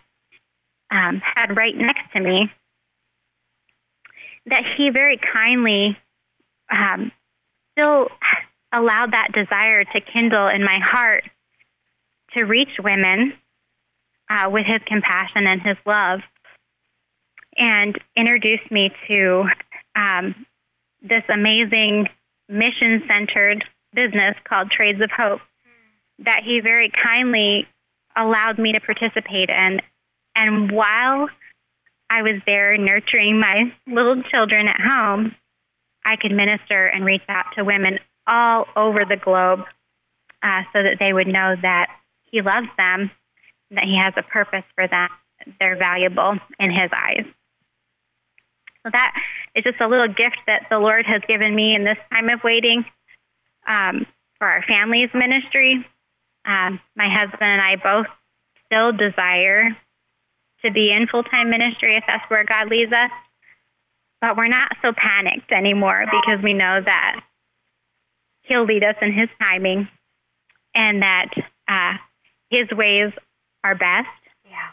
um, 0.90 1.22
had 1.24 1.56
right 1.56 1.74
next 1.76 2.12
to 2.14 2.20
me, 2.20 2.50
that 4.46 4.62
He 4.76 4.90
very 4.90 5.18
kindly 5.34 5.96
um, 6.70 7.10
still 7.72 8.08
allowed 8.72 9.12
that 9.12 9.32
desire 9.32 9.84
to 9.84 10.00
kindle 10.00 10.48
in 10.48 10.62
my 10.62 10.78
heart 10.82 11.24
to 12.34 12.42
reach 12.42 12.70
women 12.82 13.32
uh, 14.30 14.50
with 14.50 14.66
His 14.66 14.80
compassion 14.86 15.46
and 15.46 15.62
His 15.62 15.76
love 15.86 16.20
and 17.56 17.98
introduced 18.16 18.70
me 18.70 18.90
to 19.08 19.44
um, 19.94 20.46
this 21.02 21.22
amazing 21.28 22.08
mission 22.52 23.02
centered 23.08 23.64
business 23.94 24.36
called 24.48 24.70
Trades 24.70 25.00
of 25.00 25.10
Hope 25.10 25.40
that 26.20 26.42
he 26.44 26.60
very 26.60 26.90
kindly 27.02 27.66
allowed 28.16 28.58
me 28.58 28.72
to 28.72 28.80
participate 28.80 29.48
in. 29.48 29.80
And 30.36 30.70
while 30.70 31.28
I 32.10 32.22
was 32.22 32.40
there 32.46 32.76
nurturing 32.76 33.40
my 33.40 33.72
little 33.86 34.22
children 34.32 34.68
at 34.68 34.80
home, 34.80 35.34
I 36.04 36.16
could 36.16 36.32
minister 36.32 36.86
and 36.86 37.04
reach 37.04 37.22
out 37.28 37.46
to 37.56 37.64
women 37.64 37.98
all 38.26 38.66
over 38.76 39.04
the 39.08 39.16
globe 39.16 39.60
uh, 40.42 40.62
so 40.72 40.82
that 40.82 40.96
they 40.98 41.12
would 41.12 41.28
know 41.28 41.54
that 41.60 41.88
he 42.30 42.42
loves 42.42 42.68
them, 42.76 43.10
that 43.70 43.84
he 43.84 43.98
has 43.98 44.14
a 44.16 44.22
purpose 44.22 44.64
for 44.76 44.86
them, 44.88 45.08
they're 45.58 45.76
valuable 45.76 46.36
in 46.58 46.70
his 46.70 46.90
eyes. 46.94 47.24
So 48.84 48.90
that 48.92 49.14
is 49.54 49.64
just 49.64 49.80
a 49.80 49.86
little 49.86 50.08
gift 50.08 50.38
that 50.46 50.66
the 50.70 50.78
Lord 50.78 51.06
has 51.06 51.22
given 51.28 51.54
me 51.54 51.74
in 51.74 51.84
this 51.84 51.98
time 52.12 52.28
of 52.28 52.40
waiting 52.42 52.84
um, 53.66 54.06
for 54.38 54.48
our 54.48 54.62
family's 54.68 55.10
ministry. 55.14 55.86
Um, 56.44 56.80
my 56.96 57.08
husband 57.08 57.42
and 57.42 57.62
I 57.62 57.76
both 57.76 58.06
still 58.66 58.92
desire 58.92 59.76
to 60.64 60.72
be 60.72 60.90
in 60.90 61.06
full 61.06 61.22
time 61.22 61.50
ministry 61.50 61.96
if 61.96 62.04
that's 62.06 62.28
where 62.28 62.44
God 62.44 62.68
leads 62.68 62.92
us. 62.92 63.10
But 64.20 64.36
we're 64.36 64.48
not 64.48 64.70
so 64.82 64.92
panicked 64.96 65.52
anymore 65.52 66.04
because 66.06 66.42
we 66.42 66.54
know 66.54 66.80
that 66.84 67.20
He'll 68.42 68.64
lead 68.64 68.84
us 68.84 68.96
in 69.00 69.12
His 69.12 69.28
timing 69.40 69.88
and 70.74 71.02
that 71.02 71.30
uh, 71.68 71.94
His 72.50 72.68
ways 72.72 73.12
are 73.64 73.74
best. 73.74 74.08
Yeah. 74.48 74.70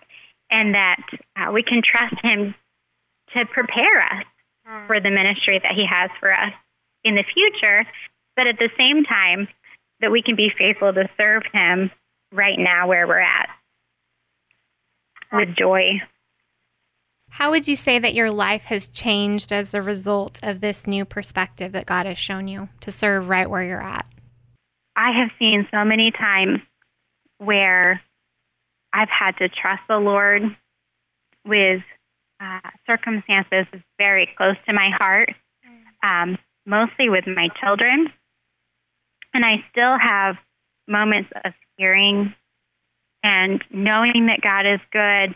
And 0.51 0.73
that 0.73 1.01
uh, 1.35 1.51
we 1.51 1.61
can 1.61 1.81
trust 1.83 2.15
Him 2.23 2.55
to 3.35 3.45
prepare 3.45 3.99
us 3.99 4.25
mm. 4.67 4.87
for 4.87 4.99
the 4.99 5.11
ministry 5.11 5.59
that 5.61 5.73
He 5.75 5.85
has 5.89 6.09
for 6.19 6.31
us 6.31 6.53
in 7.03 7.15
the 7.15 7.23
future, 7.33 7.85
but 8.35 8.47
at 8.47 8.57
the 8.59 8.69
same 8.79 9.03
time, 9.03 9.47
that 10.01 10.11
we 10.11 10.21
can 10.21 10.35
be 10.35 10.49
faithful 10.57 10.93
to 10.93 11.09
serve 11.19 11.43
Him 11.51 11.91
right 12.31 12.57
now 12.57 12.87
where 12.87 13.07
we're 13.07 13.19
at 13.19 13.49
with 15.31 15.55
joy. 15.57 16.01
How 17.31 17.51
would 17.51 17.67
you 17.67 17.75
say 17.75 17.99
that 17.99 18.15
your 18.15 18.31
life 18.31 18.65
has 18.65 18.87
changed 18.87 19.51
as 19.51 19.73
a 19.73 19.81
result 19.81 20.39
of 20.41 20.61
this 20.61 20.87
new 20.87 21.05
perspective 21.05 21.71
that 21.73 21.85
God 21.85 22.05
has 22.05 22.17
shown 22.17 22.47
you 22.47 22.69
to 22.81 22.91
serve 22.91 23.29
right 23.29 23.49
where 23.49 23.63
you're 23.63 23.81
at? 23.81 24.05
I 24.95 25.11
have 25.11 25.29
seen 25.37 25.67
so 25.71 25.85
many 25.85 26.11
times 26.11 26.59
where 27.37 28.01
I've 28.91 29.09
had 29.09 29.37
to 29.37 29.47
trust 29.47 29.83
the 29.87 29.97
Lord 29.97 30.41
with 31.45 31.81
uh, 32.39 32.69
circumstances 32.87 33.65
very 33.97 34.29
close 34.37 34.55
to 34.67 34.73
my 34.73 34.91
heart, 34.97 35.29
um, 36.03 36.37
mostly 36.65 37.09
with 37.09 37.25
my 37.27 37.49
children. 37.61 38.07
And 39.33 39.45
I 39.45 39.63
still 39.71 39.97
have 39.99 40.35
moments 40.87 41.29
of 41.45 41.53
hearing 41.77 42.33
and 43.23 43.63
knowing 43.71 44.27
that 44.27 44.41
God 44.41 44.65
is 44.65 44.79
good, 44.91 45.35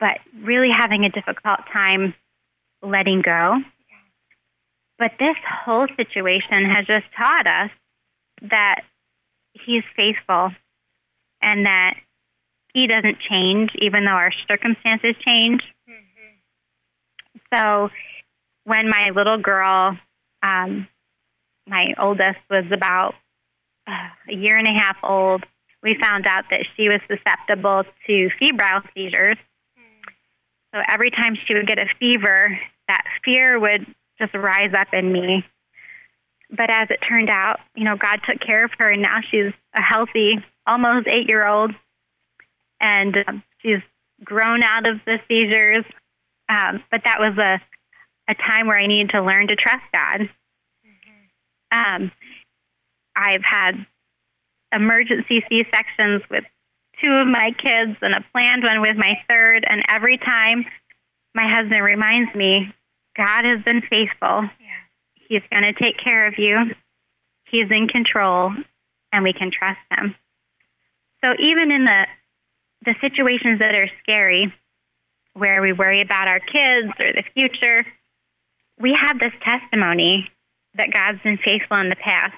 but 0.00 0.18
really 0.42 0.70
having 0.76 1.04
a 1.04 1.10
difficult 1.10 1.60
time 1.72 2.14
letting 2.82 3.22
go. 3.22 3.56
But 4.98 5.12
this 5.18 5.36
whole 5.64 5.86
situation 5.96 6.70
has 6.70 6.86
just 6.86 7.06
taught 7.16 7.46
us 7.46 7.70
that 8.42 8.82
He's 9.52 9.84
faithful 9.96 10.50
and 11.40 11.66
that 11.66 11.94
He 12.74 12.86
doesn't 12.86 13.18
change 13.30 13.70
even 13.80 14.04
though 14.04 14.10
our 14.10 14.32
circumstances 14.48 15.14
change. 15.24 15.62
So 17.52 17.88
when 18.64 18.88
my 18.88 19.10
little 19.14 19.38
girl, 19.38 19.96
um, 20.42 20.88
my 21.66 21.94
oldest, 21.98 22.38
was 22.50 22.64
about 22.72 23.14
uh, 23.86 24.08
a 24.28 24.34
year 24.34 24.58
and 24.58 24.66
a 24.66 24.78
half 24.78 24.96
old, 25.02 25.44
we 25.82 25.96
found 26.00 26.26
out 26.26 26.44
that 26.50 26.66
she 26.76 26.88
was 26.88 27.00
susceptible 27.06 27.84
to 28.06 28.30
febrile 28.40 28.82
seizures. 28.94 29.36
So 30.74 30.80
every 30.88 31.10
time 31.10 31.36
she 31.46 31.54
would 31.54 31.68
get 31.68 31.78
a 31.78 31.86
fever, 32.00 32.58
that 32.88 33.04
fear 33.24 33.60
would 33.60 33.86
just 34.18 34.34
rise 34.34 34.72
up 34.76 34.88
in 34.92 35.12
me. 35.12 35.44
But 36.50 36.70
as 36.70 36.88
it 36.90 36.98
turned 37.08 37.30
out, 37.30 37.60
you 37.76 37.84
know, 37.84 37.96
God 37.96 38.20
took 38.28 38.40
care 38.40 38.64
of 38.64 38.70
her, 38.78 38.90
and 38.90 39.02
now 39.02 39.20
she's 39.30 39.52
a 39.74 39.82
healthy, 39.82 40.44
almost 40.66 41.06
eight 41.06 41.28
year 41.28 41.46
old. 41.46 41.72
And 42.84 43.16
um, 43.26 43.42
she's 43.62 43.80
grown 44.22 44.62
out 44.62 44.86
of 44.86 45.00
the 45.06 45.16
seizures. 45.26 45.86
Um, 46.50 46.84
but 46.90 47.00
that 47.04 47.18
was 47.18 47.38
a, 47.38 47.62
a 48.30 48.34
time 48.34 48.66
where 48.66 48.78
I 48.78 48.86
needed 48.86 49.10
to 49.10 49.22
learn 49.22 49.48
to 49.48 49.56
trust 49.56 49.84
God. 49.90 50.28
Mm-hmm. 50.84 52.04
Um, 52.04 52.12
I've 53.16 53.42
had 53.42 53.86
emergency 54.70 55.42
C 55.48 55.64
sections 55.74 56.22
with 56.30 56.44
two 57.02 57.10
of 57.10 57.26
my 57.26 57.52
kids 57.56 57.96
and 58.02 58.14
a 58.14 58.24
planned 58.32 58.62
one 58.62 58.82
with 58.82 58.96
my 58.96 59.14
third. 59.30 59.64
And 59.66 59.82
every 59.88 60.18
time 60.18 60.66
my 61.34 61.48
husband 61.48 61.82
reminds 61.82 62.34
me, 62.34 62.70
God 63.16 63.46
has 63.46 63.64
been 63.64 63.80
faithful. 63.80 64.42
Yeah. 64.60 64.82
He's 65.14 65.42
going 65.50 65.62
to 65.62 65.72
take 65.72 65.96
care 65.96 66.26
of 66.26 66.34
you. 66.36 66.74
He's 67.46 67.70
in 67.70 67.88
control, 67.88 68.52
and 69.12 69.24
we 69.24 69.32
can 69.32 69.50
trust 69.50 69.78
him. 69.90 70.14
So 71.24 71.32
even 71.38 71.72
in 71.72 71.84
the 71.84 72.06
the 72.84 72.94
situations 73.00 73.60
that 73.60 73.74
are 73.74 73.88
scary, 74.02 74.52
where 75.34 75.60
we 75.62 75.72
worry 75.72 76.00
about 76.00 76.28
our 76.28 76.40
kids 76.40 76.92
or 76.98 77.12
the 77.12 77.24
future, 77.34 77.84
we 78.78 78.96
have 79.00 79.18
this 79.18 79.32
testimony 79.42 80.28
that 80.76 80.92
God's 80.92 81.22
been 81.22 81.38
faithful 81.38 81.78
in 81.78 81.88
the 81.88 81.96
past. 81.96 82.34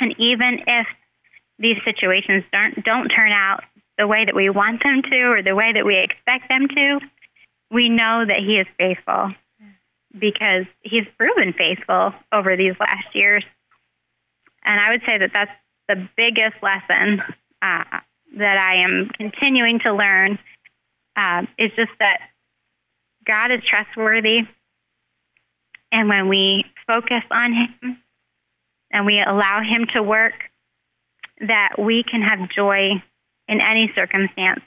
And 0.00 0.14
even 0.18 0.60
if 0.66 0.86
these 1.58 1.76
situations 1.84 2.44
don't 2.52 2.84
don't 2.84 3.08
turn 3.08 3.32
out 3.32 3.64
the 3.96 4.06
way 4.06 4.24
that 4.24 4.34
we 4.34 4.48
want 4.48 4.82
them 4.82 5.02
to 5.02 5.18
or 5.22 5.42
the 5.42 5.56
way 5.56 5.72
that 5.74 5.84
we 5.84 5.98
expect 5.98 6.48
them 6.48 6.68
to, 6.68 7.00
we 7.70 7.88
know 7.88 8.24
that 8.26 8.38
he 8.38 8.54
is 8.56 8.66
faithful 8.78 9.34
because 10.12 10.66
he's 10.82 11.04
proven 11.18 11.52
faithful 11.52 12.12
over 12.32 12.56
these 12.56 12.74
last 12.80 13.14
years. 13.14 13.44
And 14.64 14.80
I 14.80 14.90
would 14.90 15.02
say 15.06 15.18
that 15.18 15.30
that's 15.34 15.50
the 15.88 16.08
biggest 16.16 16.62
lesson 16.62 17.20
uh, 17.60 18.00
that 18.36 18.58
I 18.58 18.84
am 18.84 19.10
continuing 19.16 19.80
to 19.80 19.94
learn 19.94 20.38
um, 21.16 21.48
is 21.58 21.70
just 21.76 21.90
that 21.98 22.18
God 23.26 23.52
is 23.52 23.60
trustworthy. 23.68 24.40
And 25.90 26.08
when 26.08 26.28
we 26.28 26.64
focus 26.86 27.22
on 27.30 27.52
Him 27.52 27.98
and 28.90 29.06
we 29.06 29.22
allow 29.26 29.60
Him 29.62 29.86
to 29.94 30.02
work, 30.02 30.34
that 31.40 31.76
we 31.78 32.04
can 32.08 32.22
have 32.22 32.50
joy 32.50 33.02
in 33.46 33.60
any 33.60 33.90
circumstance 33.94 34.60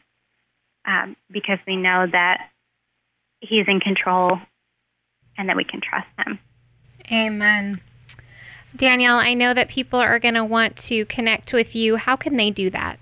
um, 0.86 1.16
because 1.30 1.60
we 1.68 1.76
know 1.76 2.06
that 2.12 2.50
He's 3.40 3.68
in 3.68 3.80
control 3.80 4.38
and 5.38 5.50
that 5.50 5.56
we 5.56 5.64
can 5.64 5.82
trust 5.82 6.08
Him. 6.18 6.40
Amen. 7.12 7.82
Danielle, 8.76 9.18
I 9.18 9.34
know 9.34 9.54
that 9.54 9.68
people 9.68 10.00
are 10.00 10.20
going 10.20 10.36
to 10.36 10.46
want 10.46 10.78
to 10.78 11.06
connect 11.06 11.54
with 11.54 11.76
you. 11.76 11.98
How 11.98 12.16
can 12.16 12.38
they 12.38 12.52
do 12.52 12.70
that? 12.70 13.00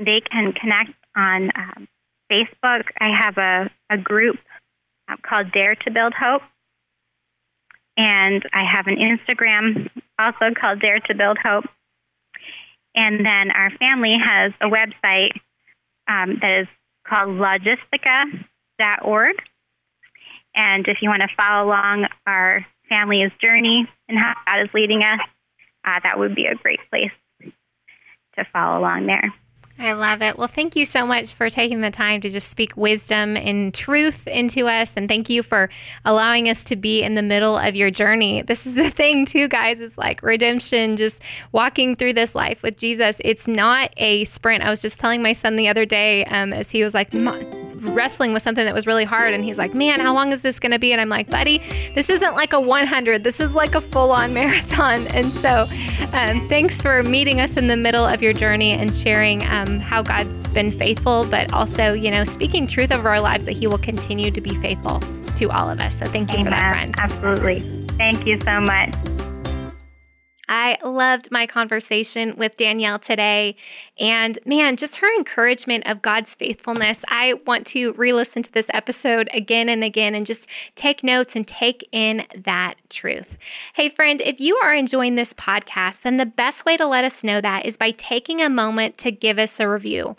They 0.00 0.20
can 0.20 0.52
connect 0.52 0.90
on 1.14 1.52
um, 1.54 1.86
Facebook. 2.32 2.84
I 2.98 3.14
have 3.20 3.36
a, 3.36 3.70
a 3.90 3.98
group 3.98 4.38
uh, 5.08 5.16
called 5.22 5.52
Dare 5.52 5.74
to 5.74 5.90
Build 5.90 6.14
Hope. 6.14 6.40
And 7.96 8.44
I 8.54 8.64
have 8.64 8.86
an 8.86 8.96
Instagram 8.96 9.90
also 10.18 10.54
called 10.58 10.80
Dare 10.80 11.00
to 11.00 11.14
Build 11.14 11.36
Hope. 11.44 11.64
And 12.94 13.26
then 13.26 13.50
our 13.54 13.70
family 13.78 14.16
has 14.24 14.52
a 14.60 14.68
website 14.68 15.32
um, 16.08 16.38
that 16.40 16.60
is 16.62 16.68
called 17.06 17.28
logistica.org. 17.28 19.36
And 20.54 20.88
if 20.88 21.02
you 21.02 21.10
want 21.10 21.22
to 21.22 21.28
follow 21.36 21.66
along 21.68 22.06
our 22.26 22.66
family's 22.88 23.32
journey 23.40 23.86
and 24.08 24.18
how 24.18 24.34
God 24.46 24.62
is 24.62 24.70
leading 24.72 25.02
us, 25.02 25.20
uh, 25.84 26.00
that 26.02 26.18
would 26.18 26.34
be 26.34 26.46
a 26.46 26.54
great 26.54 26.80
place 26.90 27.12
to 28.36 28.46
follow 28.52 28.80
along 28.80 29.06
there. 29.06 29.32
I 29.80 29.92
love 29.92 30.20
it. 30.20 30.36
Well, 30.36 30.46
thank 30.46 30.76
you 30.76 30.84
so 30.84 31.06
much 31.06 31.32
for 31.32 31.48
taking 31.48 31.80
the 31.80 31.90
time 31.90 32.20
to 32.20 32.28
just 32.28 32.50
speak 32.50 32.76
wisdom 32.76 33.34
and 33.34 33.72
truth 33.72 34.26
into 34.28 34.66
us. 34.66 34.94
And 34.94 35.08
thank 35.08 35.30
you 35.30 35.42
for 35.42 35.70
allowing 36.04 36.50
us 36.50 36.62
to 36.64 36.76
be 36.76 37.02
in 37.02 37.14
the 37.14 37.22
middle 37.22 37.56
of 37.56 37.74
your 37.74 37.90
journey. 37.90 38.42
This 38.42 38.66
is 38.66 38.74
the 38.74 38.90
thing, 39.00 39.24
too, 39.24 39.48
guys, 39.48 39.80
is 39.80 39.96
like 39.96 40.22
redemption, 40.22 40.98
just 40.98 41.22
walking 41.52 41.96
through 41.96 42.12
this 42.12 42.34
life 42.34 42.62
with 42.62 42.76
Jesus. 42.76 43.22
It's 43.24 43.48
not 43.48 43.94
a 43.96 44.24
sprint. 44.24 44.62
I 44.62 44.68
was 44.68 44.82
just 44.82 45.00
telling 45.00 45.22
my 45.22 45.32
son 45.32 45.56
the 45.56 45.68
other 45.68 45.86
day 45.86 46.26
um, 46.26 46.52
as 46.52 46.70
he 46.70 46.84
was 46.84 46.92
like, 46.92 47.14
wrestling 47.84 48.32
with 48.32 48.42
something 48.42 48.64
that 48.64 48.74
was 48.74 48.86
really 48.86 49.04
hard. 49.04 49.34
And 49.34 49.44
he's 49.44 49.58
like, 49.58 49.74
man, 49.74 50.00
how 50.00 50.14
long 50.14 50.32
is 50.32 50.42
this 50.42 50.58
going 50.58 50.72
to 50.72 50.78
be? 50.78 50.92
And 50.92 51.00
I'm 51.00 51.08
like, 51.08 51.28
buddy, 51.30 51.58
this 51.94 52.10
isn't 52.10 52.34
like 52.34 52.52
a 52.52 52.60
100. 52.60 53.24
This 53.24 53.40
is 53.40 53.54
like 53.54 53.74
a 53.74 53.80
full 53.80 54.10
on 54.10 54.32
marathon. 54.40 55.06
And 55.08 55.32
so 55.32 55.66
um, 56.12 56.48
thanks 56.48 56.80
for 56.82 57.02
meeting 57.02 57.40
us 57.40 57.56
in 57.56 57.66
the 57.66 57.76
middle 57.76 58.04
of 58.04 58.22
your 58.22 58.32
journey 58.32 58.72
and 58.72 58.92
sharing 58.92 59.44
um, 59.44 59.78
how 59.78 60.02
God's 60.02 60.48
been 60.48 60.70
faithful, 60.70 61.26
but 61.26 61.52
also, 61.52 61.92
you 61.92 62.10
know, 62.10 62.24
speaking 62.24 62.66
truth 62.66 62.92
over 62.92 63.08
our 63.08 63.20
lives 63.20 63.44
that 63.44 63.52
He 63.52 63.66
will 63.66 63.78
continue 63.78 64.30
to 64.30 64.40
be 64.40 64.54
faithful 64.56 65.00
to 65.36 65.50
all 65.50 65.70
of 65.70 65.80
us. 65.80 65.98
So 65.98 66.06
thank 66.06 66.32
you 66.32 66.38
Amen. 66.38 66.44
for 66.44 66.50
that, 66.50 66.72
friend. 66.72 66.94
Absolutely. 66.98 67.60
Thank 67.96 68.26
you 68.26 68.40
so 68.40 68.60
much. 68.60 68.94
I 70.50 70.78
loved 70.84 71.30
my 71.30 71.46
conversation 71.46 72.34
with 72.36 72.56
Danielle 72.56 72.98
today. 72.98 73.54
And 74.00 74.36
man, 74.44 74.76
just 74.76 74.96
her 74.96 75.16
encouragement 75.16 75.86
of 75.86 76.02
God's 76.02 76.34
faithfulness. 76.34 77.04
I 77.08 77.34
want 77.46 77.66
to 77.68 77.92
re 77.92 78.12
listen 78.12 78.42
to 78.42 78.52
this 78.52 78.68
episode 78.74 79.30
again 79.32 79.68
and 79.68 79.84
again 79.84 80.16
and 80.16 80.26
just 80.26 80.48
take 80.74 81.04
notes 81.04 81.36
and 81.36 81.46
take 81.46 81.88
in 81.92 82.26
that 82.36 82.74
truth. 82.90 83.38
Hey, 83.74 83.88
friend, 83.88 84.20
if 84.20 84.40
you 84.40 84.56
are 84.56 84.74
enjoying 84.74 85.14
this 85.14 85.32
podcast, 85.32 86.02
then 86.02 86.16
the 86.16 86.26
best 86.26 86.66
way 86.66 86.76
to 86.76 86.86
let 86.86 87.04
us 87.04 87.22
know 87.22 87.40
that 87.40 87.64
is 87.64 87.76
by 87.76 87.92
taking 87.92 88.42
a 88.42 88.50
moment 88.50 88.98
to 88.98 89.12
give 89.12 89.38
us 89.38 89.60
a 89.60 89.68
review. 89.68 90.16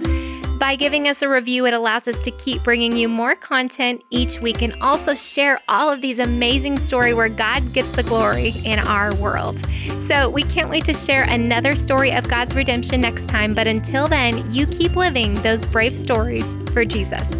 By 0.61 0.75
giving 0.75 1.07
us 1.07 1.23
a 1.23 1.27
review, 1.27 1.65
it 1.65 1.73
allows 1.73 2.07
us 2.07 2.19
to 2.19 2.29
keep 2.29 2.61
bringing 2.63 2.95
you 2.95 3.09
more 3.09 3.33
content 3.33 4.03
each 4.11 4.39
week 4.41 4.61
and 4.61 4.79
also 4.79 5.15
share 5.15 5.59
all 5.67 5.89
of 5.89 6.01
these 6.01 6.19
amazing 6.19 6.77
stories 6.77 7.15
where 7.15 7.29
God 7.29 7.73
gets 7.73 7.95
the 7.95 8.03
glory 8.03 8.53
in 8.63 8.77
our 8.77 9.11
world. 9.15 9.59
So 9.97 10.29
we 10.29 10.43
can't 10.43 10.69
wait 10.69 10.85
to 10.85 10.93
share 10.93 11.23
another 11.23 11.75
story 11.75 12.11
of 12.11 12.29
God's 12.29 12.53
redemption 12.53 13.01
next 13.01 13.25
time. 13.25 13.55
But 13.55 13.65
until 13.65 14.07
then, 14.07 14.53
you 14.53 14.67
keep 14.67 14.95
living 14.95 15.33
those 15.41 15.65
brave 15.65 15.95
stories 15.95 16.53
for 16.73 16.85
Jesus. 16.85 17.31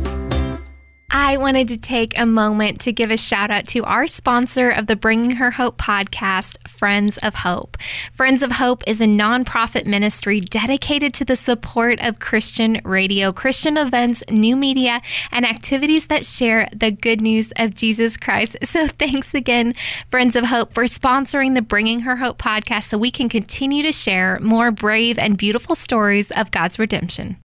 I 1.14 1.36
wanted 1.36 1.68
to 1.68 1.78
take 1.78 2.18
a 2.18 2.26
moment 2.26 2.80
to 2.82 2.94
give 2.94 3.12
a 3.12 3.18
shout 3.18 3.52
out 3.52 3.68
to 3.68 3.84
our 3.84 4.08
sponsor 4.08 4.70
of 4.70 4.88
the 4.88 4.96
Bringing 4.96 5.32
Her 5.32 5.52
Hope 5.52 5.78
podcast, 5.78 6.66
Friends 6.70 7.18
of 7.18 7.36
Hope. 7.36 7.76
Friends 8.14 8.42
of 8.42 8.54
Hope 8.54 8.82
is 8.88 9.02
a 9.02 9.06
nonprofit 9.06 9.86
ministry 9.86 10.40
dedicated 10.40 11.14
to 11.16 11.26
the 11.26 11.36
support 11.36 12.00
of 12.00 12.22
Christian 12.22 12.80
radio, 12.86 13.34
Christian 13.34 13.76
events, 13.76 14.24
new 14.30 14.56
media, 14.56 15.02
and 15.34 15.46
activities 15.46 16.06
that 16.06 16.26
share 16.26 16.70
the 16.74 16.92
good 16.92 17.20
news 17.20 17.52
of 17.58 17.76
Jesus 17.76 18.16
Christ. 18.16 18.56
So 18.64 18.88
thanks 18.88 19.34
again, 19.34 19.74
Friends 20.10 20.38
of 20.38 20.46
Hope, 20.46 20.74
for 20.74 20.86
sponsoring 20.86 21.56
the 21.56 21.62
Bringing 21.62 22.02
Her 22.02 22.16
Hope 22.16 22.38
podcast 22.38 22.88
so 22.88 22.98
we 22.98 23.12
can 23.12 23.28
continue 23.28 23.84
to 23.84 23.92
share 23.92 24.40
more 24.40 24.72
brave 24.72 25.20
and 25.20 25.38
beautiful 25.38 25.76
stories 25.76 26.32
of 26.32 26.52
God's 26.52 26.80
redemption. 26.80 27.36